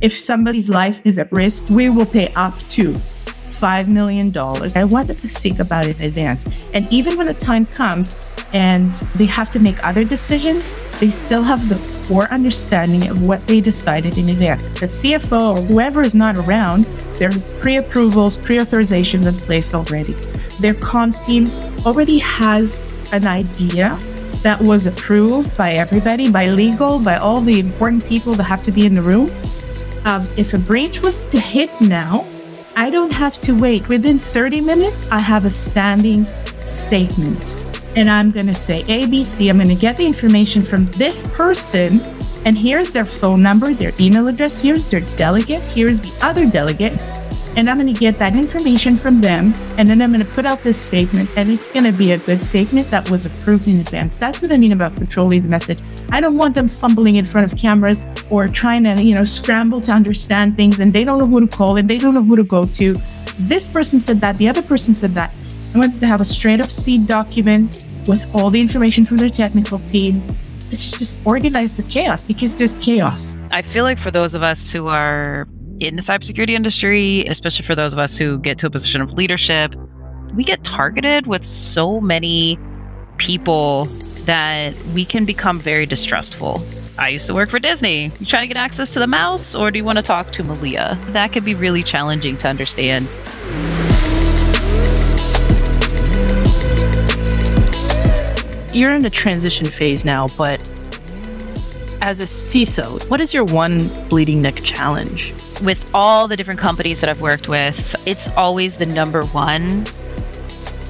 [0.00, 2.94] If somebody's life is at risk, we will pay up to
[3.48, 4.36] $5 million.
[4.76, 6.46] I want them to think about it in advance.
[6.74, 8.14] And even when the time comes
[8.52, 13.40] and they have to make other decisions, they still have the core understanding of what
[13.42, 14.68] they decided in advance.
[14.68, 16.84] The CFO or whoever is not around,
[17.14, 20.14] there are pre approvals, pre authorizations in place already.
[20.60, 21.50] Their comms team
[21.84, 22.80] already has
[23.12, 23.98] an idea
[24.42, 28.72] that was approved by everybody, by legal, by all the important people that have to
[28.72, 29.30] be in the room.
[30.04, 32.24] Of if a breach was to hit now,
[32.78, 33.88] I don't have to wait.
[33.88, 36.24] Within 30 minutes, I have a standing
[36.60, 37.56] statement.
[37.96, 39.50] And I'm going to say ABC.
[39.50, 41.98] I'm going to get the information from this person.
[42.44, 44.62] And here's their phone number, their email address.
[44.62, 45.64] Here's their delegate.
[45.64, 46.92] Here's the other delegate.
[47.58, 49.52] And I'm going to get that information from them.
[49.78, 51.28] And then I'm going to put out this statement.
[51.36, 54.16] And it's going to be a good statement that was approved in advance.
[54.16, 55.80] That's what I mean about controlling the message.
[56.10, 59.80] I don't want them fumbling in front of cameras or trying to, you know, scramble
[59.80, 62.36] to understand things and they don't know who to call and they don't know who
[62.36, 62.96] to go to.
[63.40, 65.34] This person said that, the other person said that.
[65.74, 69.30] I want to have a straight up seed document with all the information from their
[69.30, 70.22] technical team.
[70.70, 73.36] It's just organize the chaos because there's chaos.
[73.50, 75.48] I feel like for those of us who are
[75.80, 79.12] in the cybersecurity industry, especially for those of us who get to a position of
[79.12, 79.74] leadership,
[80.34, 82.58] we get targeted with so many
[83.16, 83.84] people
[84.24, 86.66] that we can become very distrustful.
[86.98, 88.10] I used to work for Disney.
[88.18, 90.42] You trying to get access to the mouse, or do you want to talk to
[90.42, 90.98] Malia?
[91.08, 93.06] That could be really challenging to understand.
[98.74, 100.60] You're in a transition phase now, but
[102.00, 105.34] as a CISO, what is your one bleeding neck challenge?
[105.62, 109.86] With all the different companies that I've worked with, it's always the number one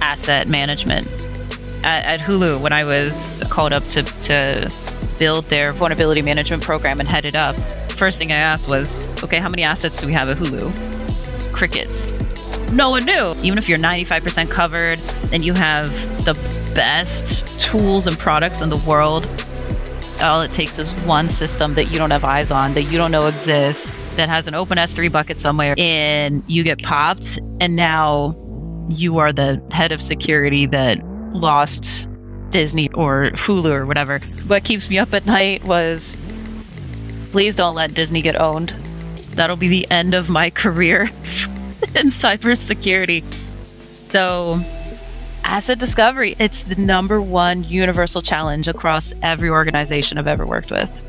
[0.02, 1.06] asset management.
[1.84, 4.72] At, at Hulu, when I was called up to, to
[5.18, 7.56] build their vulnerability management program and head it up,
[7.92, 11.52] first thing I asked was, okay, how many assets do we have at Hulu?
[11.52, 12.12] Crickets.
[12.70, 13.34] No one knew.
[13.42, 15.00] Even if you're 95% covered
[15.32, 15.90] and you have
[16.24, 16.34] the
[16.74, 19.24] best tools and products in the world,
[20.20, 23.10] all it takes is one system that you don't have eyes on, that you don't
[23.10, 28.36] know exists, that has an open S3 bucket somewhere, and you get popped, and now
[28.90, 30.98] you are the head of security that
[31.32, 32.08] lost
[32.50, 34.18] Disney or Hulu or whatever.
[34.46, 36.16] What keeps me up at night was
[37.32, 38.74] please don't let Disney get owned.
[39.32, 41.02] That'll be the end of my career
[41.94, 43.22] in cybersecurity.
[44.10, 44.60] So,
[45.44, 51.04] asset discovery, it's the number one universal challenge across every organization I've ever worked with.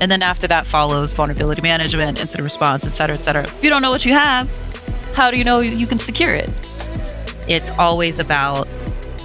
[0.00, 3.44] And then after that follows vulnerability management, incident response, et cetera, et cetera.
[3.44, 4.50] If you don't know what you have,
[5.14, 6.50] how do you know you can secure it?
[7.48, 8.66] It's always about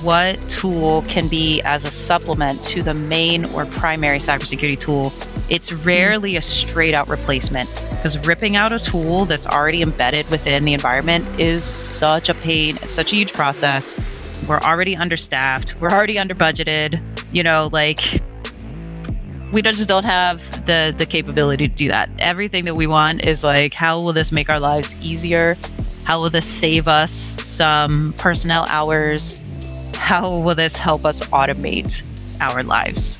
[0.02, 5.12] what tool can be as a supplement to the main or primary cybersecurity tool.
[5.50, 5.82] It's hmm.
[5.84, 10.74] rarely a straight out replacement because ripping out a tool that's already embedded within the
[10.74, 13.96] environment is such a pain, it's such a huge process.
[14.48, 18.22] We're already understaffed, we're already under budgeted, you know, like
[19.52, 22.10] we just don't have the the capability to do that.
[22.20, 25.58] Everything that we want is like, how will this make our lives easier?
[26.04, 27.12] How will this save us
[27.46, 29.40] some personnel hours?
[29.96, 32.04] How will this help us automate
[32.40, 33.18] our lives?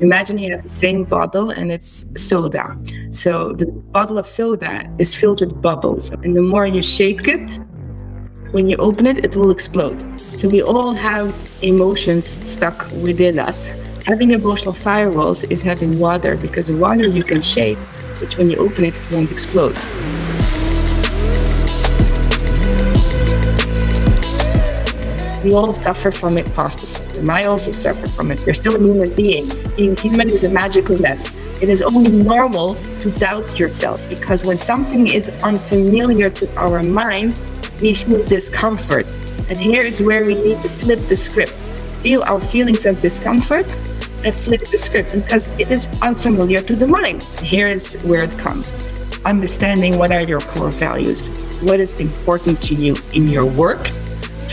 [0.00, 2.76] Imagine you have the same bottle and it's soda.
[3.12, 6.10] So the bottle of soda is filled with bubbles.
[6.10, 7.58] And the more you shake it,
[8.54, 10.00] when you open it, it will explode.
[10.38, 13.66] So we all have emotions stuck within us.
[14.06, 17.78] Having emotional firewalls is having water because water you can shape,
[18.20, 19.76] which when you open it, it won't explode.
[25.44, 27.28] We all suffer from syndrome.
[27.28, 28.40] I also suffer from it.
[28.46, 29.52] You're still a human being.
[29.76, 31.30] Being human is a magical mess.
[31.60, 37.38] It is only normal to doubt yourself because when something is unfamiliar to our mind,
[37.82, 39.06] we feel discomfort.
[39.50, 41.58] And here is where we need to flip the script.
[42.00, 43.66] Feel our feelings of discomfort
[44.24, 47.22] and flip the script because it is unfamiliar to the mind.
[47.42, 48.72] Here is where it comes.
[49.26, 51.28] Understanding what are your core values,
[51.60, 53.90] what is important to you in your work,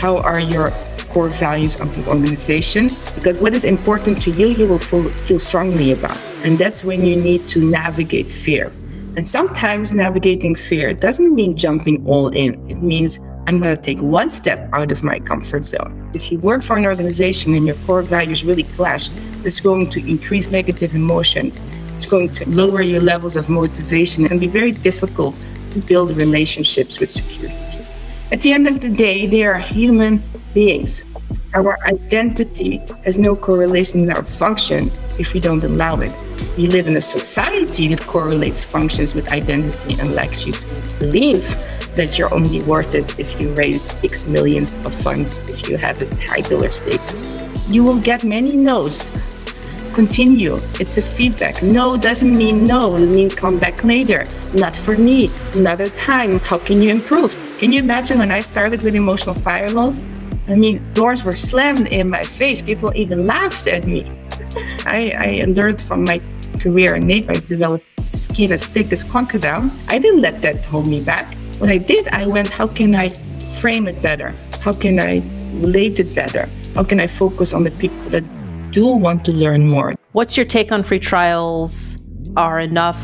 [0.02, 0.72] how are your
[1.10, 2.88] core values of the organization?
[3.14, 6.18] Because what is important to you, you will feel, feel strongly about.
[6.42, 8.72] And that's when you need to navigate fear.
[9.16, 12.54] And sometimes navigating fear doesn't mean jumping all in.
[12.68, 16.10] It means I'm going to take one step out of my comfort zone.
[16.14, 19.08] If you work for an organization and your core values really clash,
[19.44, 21.62] it's going to increase negative emotions.
[21.94, 25.36] It's going to lower your levels of motivation and be very difficult
[25.74, 27.81] to build relationships with security.
[28.32, 30.22] At the end of the day, they are human
[30.54, 31.04] beings.
[31.52, 36.10] Our identity has no correlation with our function if we don't allow it.
[36.56, 41.46] We live in a society that correlates functions with identity and likes you to believe
[41.94, 46.00] that you're only worth it if you raise X millions of funds, if you have
[46.00, 47.28] a title or status.
[47.68, 49.10] You will get many no's.
[49.92, 50.56] Continue.
[50.80, 51.62] It's a feedback.
[51.62, 52.96] No doesn't mean no.
[52.96, 54.24] It means come back later.
[54.54, 55.28] Not for me.
[55.52, 56.38] Another time.
[56.38, 57.36] How can you improve?
[57.62, 60.04] Can you imagine when I started with emotional firewalls?
[60.48, 62.60] I mean, doors were slammed in my face.
[62.60, 64.02] People even laughed at me.
[64.84, 66.20] I, I learned from my
[66.58, 67.30] career in NATO.
[67.32, 69.70] I developed skin as thick as crocodile.
[69.86, 71.36] I didn't let that hold me back.
[71.58, 73.10] What I did, I went, how can I
[73.60, 74.34] frame it better?
[74.60, 75.22] How can I
[75.60, 76.48] relate it better?
[76.74, 78.24] How can I focus on the people that
[78.72, 79.94] do want to learn more?
[80.10, 81.96] What's your take on free trials?
[82.36, 82.98] Are enough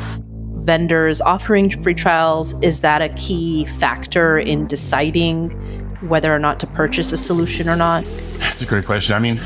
[0.69, 2.53] vendors offering free trials?
[2.61, 5.49] Is that a key factor in deciding
[6.07, 8.05] whether or not to purchase a solution or not?
[8.37, 9.17] That's a great question.
[9.17, 9.41] I mean,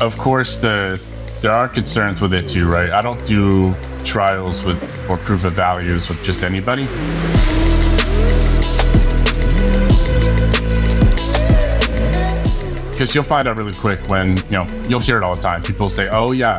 [0.00, 1.00] of course, the
[1.42, 2.90] there are concerns with it too, right?
[2.90, 6.88] I don't do trials with or proof of values with just anybody.
[12.90, 15.62] because you'll find out really quick when you know you'll hear it all the time.
[15.62, 16.58] People say, "Oh yeah,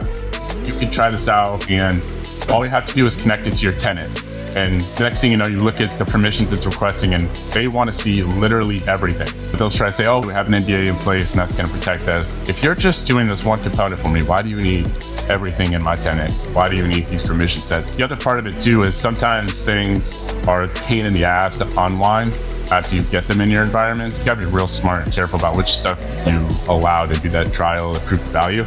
[0.64, 2.02] you can try this out," and
[2.50, 4.24] all you have to do is connect it to your tenant.
[4.56, 7.68] And the next thing you know, you look at the permissions it's requesting, and they
[7.68, 9.30] want to see literally everything.
[9.52, 11.70] But they'll try to say, "Oh, we have an NDA in place, and that's going
[11.70, 14.60] to protect us." If you're just doing this one component for me, why do you
[14.60, 14.90] need
[15.30, 16.32] everything in my tenant?
[16.54, 17.92] Why do you need these permission sets?
[17.92, 20.16] The other part of it too is sometimes things
[20.48, 22.40] are a pain in the ass to unwind
[22.72, 24.18] after you get them in your environments.
[24.18, 27.54] You gotta be real smart and careful about which stuff you allow to do that
[27.54, 28.66] trial of proof of value.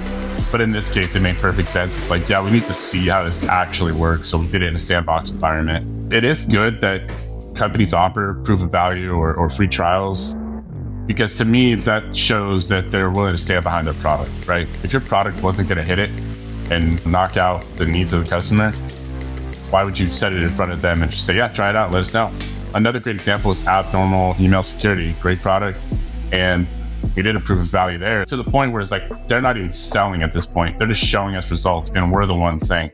[0.52, 1.98] But in this case, it made perfect sense.
[2.08, 4.28] Like, yeah, we need to see how this actually works.
[4.28, 6.12] So we did it in a sandbox environment.
[6.12, 7.10] It is good that
[7.54, 10.36] companies offer proof of value or, or free trials
[11.06, 14.68] because to me, that shows that they're willing to stand behind their product, right?
[14.82, 16.10] If your product wasn't going to hit it
[16.70, 18.70] and knock out the needs of the customer,
[19.70, 21.76] why would you set it in front of them and just say, yeah, try it
[21.76, 22.32] out, let us know?
[22.74, 25.78] Another great example is Abnormal Email Security, great product.
[26.30, 26.66] And
[27.14, 29.56] we did a proof of value there to the point where it's like they're not
[29.56, 30.78] even selling at this point.
[30.78, 32.90] They're just showing us results, and we're the ones saying,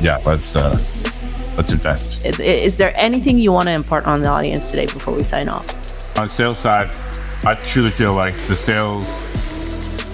[0.00, 0.78] "Yeah, let's uh,
[1.56, 5.24] let's invest." Is there anything you want to impart on the audience today before we
[5.24, 5.66] sign off?
[6.18, 6.90] On the sales side,
[7.44, 9.26] I truly feel like the sales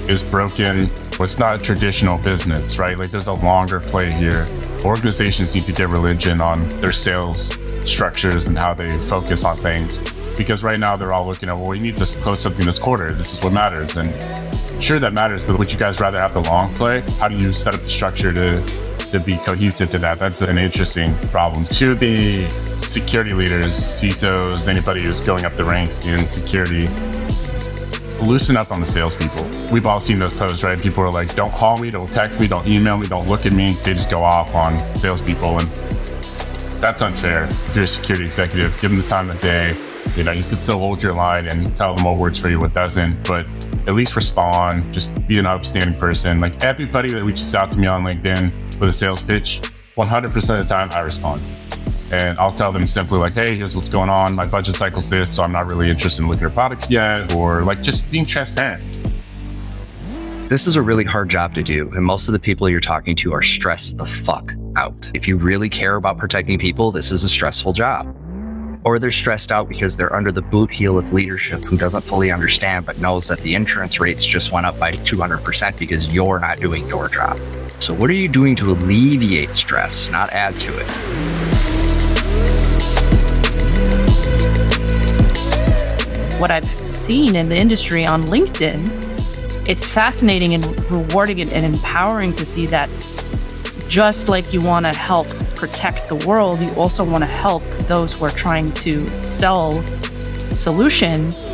[0.09, 0.89] is broken.
[1.21, 2.99] It's not a traditional business, right?
[2.99, 4.47] Like there's a longer play here.
[4.85, 10.03] Organizations need to get religion on their sales structures and how they focus on things.
[10.37, 13.13] Because right now they're all looking at, well, we need to close something this quarter.
[13.13, 13.97] This is what matters.
[13.97, 14.13] And
[14.83, 17.01] sure, that matters, but would you guys rather have the long play?
[17.19, 18.63] How do you set up the structure to
[19.13, 20.19] to be cohesive to that?
[20.19, 21.65] That's an interesting problem.
[21.65, 22.49] To the
[22.81, 26.89] security leaders, CISOs, anybody who's going up the ranks in security,
[28.21, 29.49] loosen up on the salespeople.
[29.73, 30.81] We've all seen those posts, right?
[30.81, 33.53] People are like, don't call me, don't text me, don't email me, don't look at
[33.53, 33.77] me.
[33.85, 35.61] They just go off on salespeople.
[35.61, 35.69] And
[36.79, 37.45] that's unfair.
[37.45, 39.77] If you're a security executive, give them the time of day.
[40.17, 42.61] You know, you can still hold your line and tell them what works for you,
[42.61, 43.27] what doesn't.
[43.27, 43.47] But
[43.89, 46.41] at least respond, just be an outstanding person.
[46.41, 49.61] Like everybody that reaches out to me on LinkedIn with a sales pitch,
[49.97, 51.43] 100% of the time I respond.
[52.13, 54.35] And I'll tell them simply like, hey, here's what's going on.
[54.35, 57.63] My budget cycle's this, so I'm not really interested in looking at products yet, or
[57.63, 58.85] like just being transparent.
[60.49, 63.17] This is a really hard job to do, and most of the people you're talking
[63.17, 65.11] to are stressed the fuck out.
[65.15, 68.15] If you really care about protecting people, this is a stressful job.
[68.85, 72.31] Or they're stressed out because they're under the boot heel of leadership who doesn't fully
[72.31, 76.61] understand but knows that the insurance rates just went up by 200% because you're not
[76.61, 77.41] doing your job.
[77.79, 80.87] So, what are you doing to alleviate stress, not add to it?
[86.41, 89.05] What I've seen in the industry on LinkedIn
[89.67, 92.91] it's fascinating and rewarding and, empowering to see that
[93.89, 98.13] just like you want to help protect the world, you also want to help those
[98.13, 99.83] who are trying to sell
[100.55, 101.53] solutions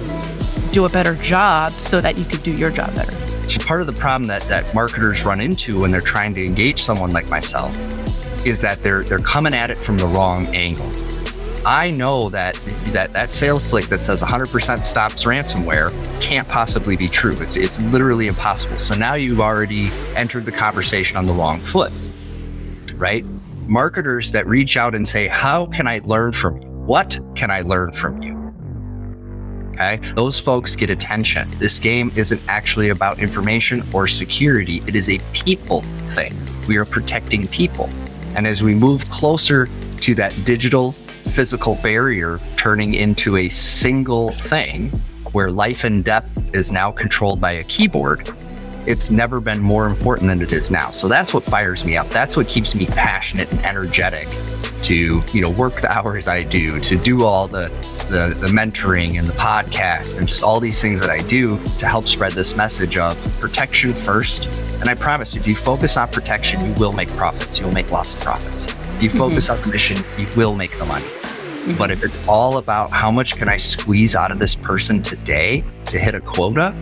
[0.72, 3.16] do a better job so that you could do your job better.
[3.42, 6.82] It's Part of the problem that, that marketers run into when they're trying to engage
[6.82, 7.76] someone like myself
[8.46, 10.90] is that they're they're coming at it from the wrong angle.
[11.66, 12.55] I know that
[12.92, 15.90] that that sales slick that says 100% stops ransomware
[16.20, 17.36] can't possibly be true.
[17.38, 18.76] It's it's literally impossible.
[18.76, 21.92] So now you've already entered the conversation on the wrong foot.
[22.94, 23.24] Right?
[23.70, 26.68] Marketers that reach out and say, "How can I learn from you?
[26.68, 28.36] What can I learn from you?"
[29.74, 30.00] Okay?
[30.16, 31.48] Those folks get attention.
[31.60, 34.82] This game isn't actually about information or security.
[34.88, 36.34] It is a people thing.
[36.66, 37.88] We are protecting people.
[38.34, 39.68] And as we move closer
[40.00, 40.90] to that digital
[41.30, 44.90] physical barrier turning into a single thing
[45.30, 48.32] where life and death is now controlled by a keyboard,
[48.91, 50.91] it's never been more important than it is now.
[50.91, 52.09] So that's what fires me up.
[52.09, 54.28] That's what keeps me passionate and energetic
[54.82, 57.68] to, you know, work the hours I do, to do all the
[58.11, 61.86] the, the mentoring and the podcast and just all these things that I do to
[61.86, 64.47] help spread this message of protection first.
[64.80, 67.61] And I promise if you focus on protection, you will make profits.
[67.61, 68.66] You'll make lots of profits.
[68.97, 69.59] If you focus mm-hmm.
[69.59, 71.07] on commission, you will make the money.
[71.78, 75.62] But if it's all about how much can I squeeze out of this person today
[75.84, 76.74] to hit a quota,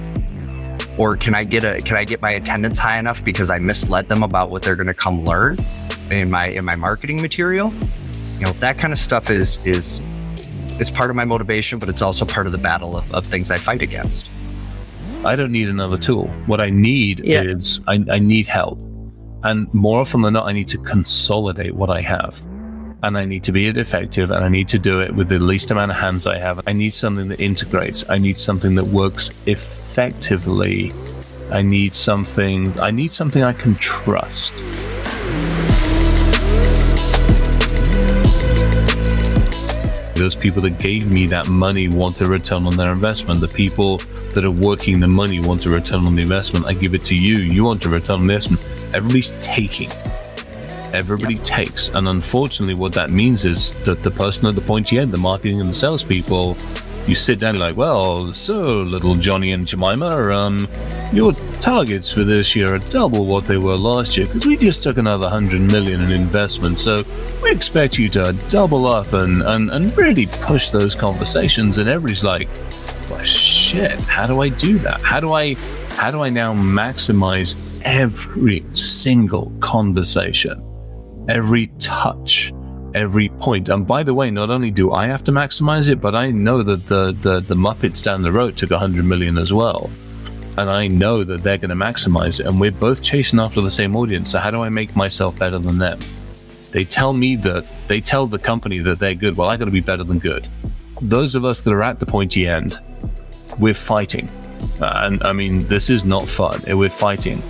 [0.99, 4.09] or can I get a can I get my attendance high enough because I misled
[4.09, 5.57] them about what they're going to come learn
[6.11, 7.73] in my in my marketing material?
[8.39, 10.03] You know that kind of stuff is is
[10.81, 13.51] it's part of my motivation, but it's also part of the battle of, of things
[13.51, 14.31] I fight against.
[15.25, 16.29] I don't need another tool.
[16.47, 17.43] What I need yeah.
[17.43, 18.79] is I, I need help,
[19.43, 22.45] and more often than not, I need to consolidate what I have
[23.03, 25.71] and I need to be effective and I need to do it with the least
[25.71, 26.61] amount of hands I have.
[26.67, 28.05] I need something that integrates.
[28.09, 30.93] I need something that works effectively.
[31.51, 34.53] I need something I need something I can trust.
[40.15, 43.41] Those people that gave me that money want a return on their investment.
[43.41, 43.99] The people
[44.35, 46.67] that are working the money want a return on the investment.
[46.67, 47.37] I give it to you.
[47.37, 48.67] You want a return on the investment.
[48.93, 49.93] Everybody's taking.
[50.93, 51.45] Everybody yep.
[51.45, 51.89] takes.
[51.91, 55.61] And unfortunately, what that means is that the person at the pointy end, the marketing
[55.61, 56.57] and the salespeople,
[57.07, 60.69] you sit down like, well, so little Johnny and Jemima, um,
[61.13, 64.83] your targets for this year are double what they were last year because we just
[64.83, 66.79] took another hundred million in investment.
[66.79, 67.05] So
[67.43, 71.79] we expect you to double up and, and, and really push those conversations.
[71.79, 72.49] And everybody's like,
[73.09, 75.01] well, shit, how do I do that?
[75.01, 75.55] How do I
[75.99, 80.68] how do I now maximize every single conversation?
[81.29, 82.53] Every touch,
[82.95, 83.69] every point.
[83.69, 86.63] And by the way, not only do I have to maximize it, but I know
[86.63, 89.91] that the the, the Muppets down the road took 100 million as well.
[90.57, 92.47] And I know that they're going to maximize it.
[92.47, 94.31] And we're both chasing after the same audience.
[94.31, 96.01] So how do I make myself better than them?
[96.73, 99.37] They tell me that they tell the company that they're good.
[99.37, 100.49] Well, I got to be better than good.
[101.01, 102.81] Those of us that are at the pointy end,
[103.61, 104.29] we're fighting.
[104.81, 106.61] And I mean, this is not fun.
[106.67, 107.41] We're fighting.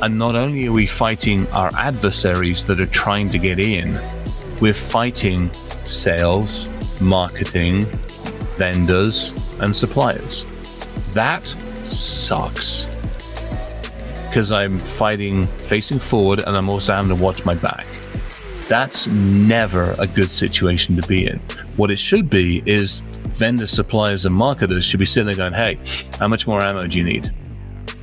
[0.00, 3.98] And not only are we fighting our adversaries that are trying to get in,
[4.60, 5.50] we're fighting
[5.84, 6.70] sales,
[7.00, 7.84] marketing,
[8.56, 10.46] vendors, and suppliers.
[11.12, 11.46] That
[11.84, 12.86] sucks.
[14.28, 17.88] Because I'm fighting facing forward and I'm also having to watch my back.
[18.68, 21.40] That's never a good situation to be in.
[21.76, 23.00] What it should be is
[23.30, 25.78] vendors, suppliers, and marketers should be sitting there going, hey,
[26.18, 27.32] how much more ammo do you need?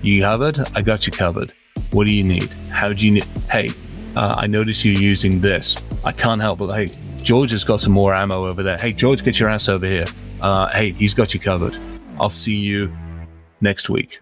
[0.02, 0.60] You covered?
[0.76, 1.54] I got you covered.
[1.92, 2.54] What do you need?
[2.70, 3.24] How do you need?
[3.50, 3.70] Hey,
[4.16, 5.78] uh, I notice you using this.
[6.04, 6.92] I can't help but hey,
[7.22, 8.78] George has got some more ammo over there.
[8.78, 10.06] Hey, George, get your ass over here.
[10.42, 11.78] Uh, hey, he's got you covered.
[12.20, 12.96] I'll see you
[13.62, 14.20] next week.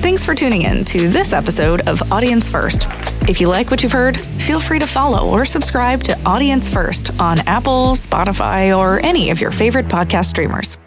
[0.00, 2.88] Thanks for tuning in to this episode of Audience First.
[3.28, 7.10] If you like what you've heard, feel free to follow or subscribe to Audience First
[7.20, 10.78] on Apple, Spotify, or any of your favorite podcast streamers.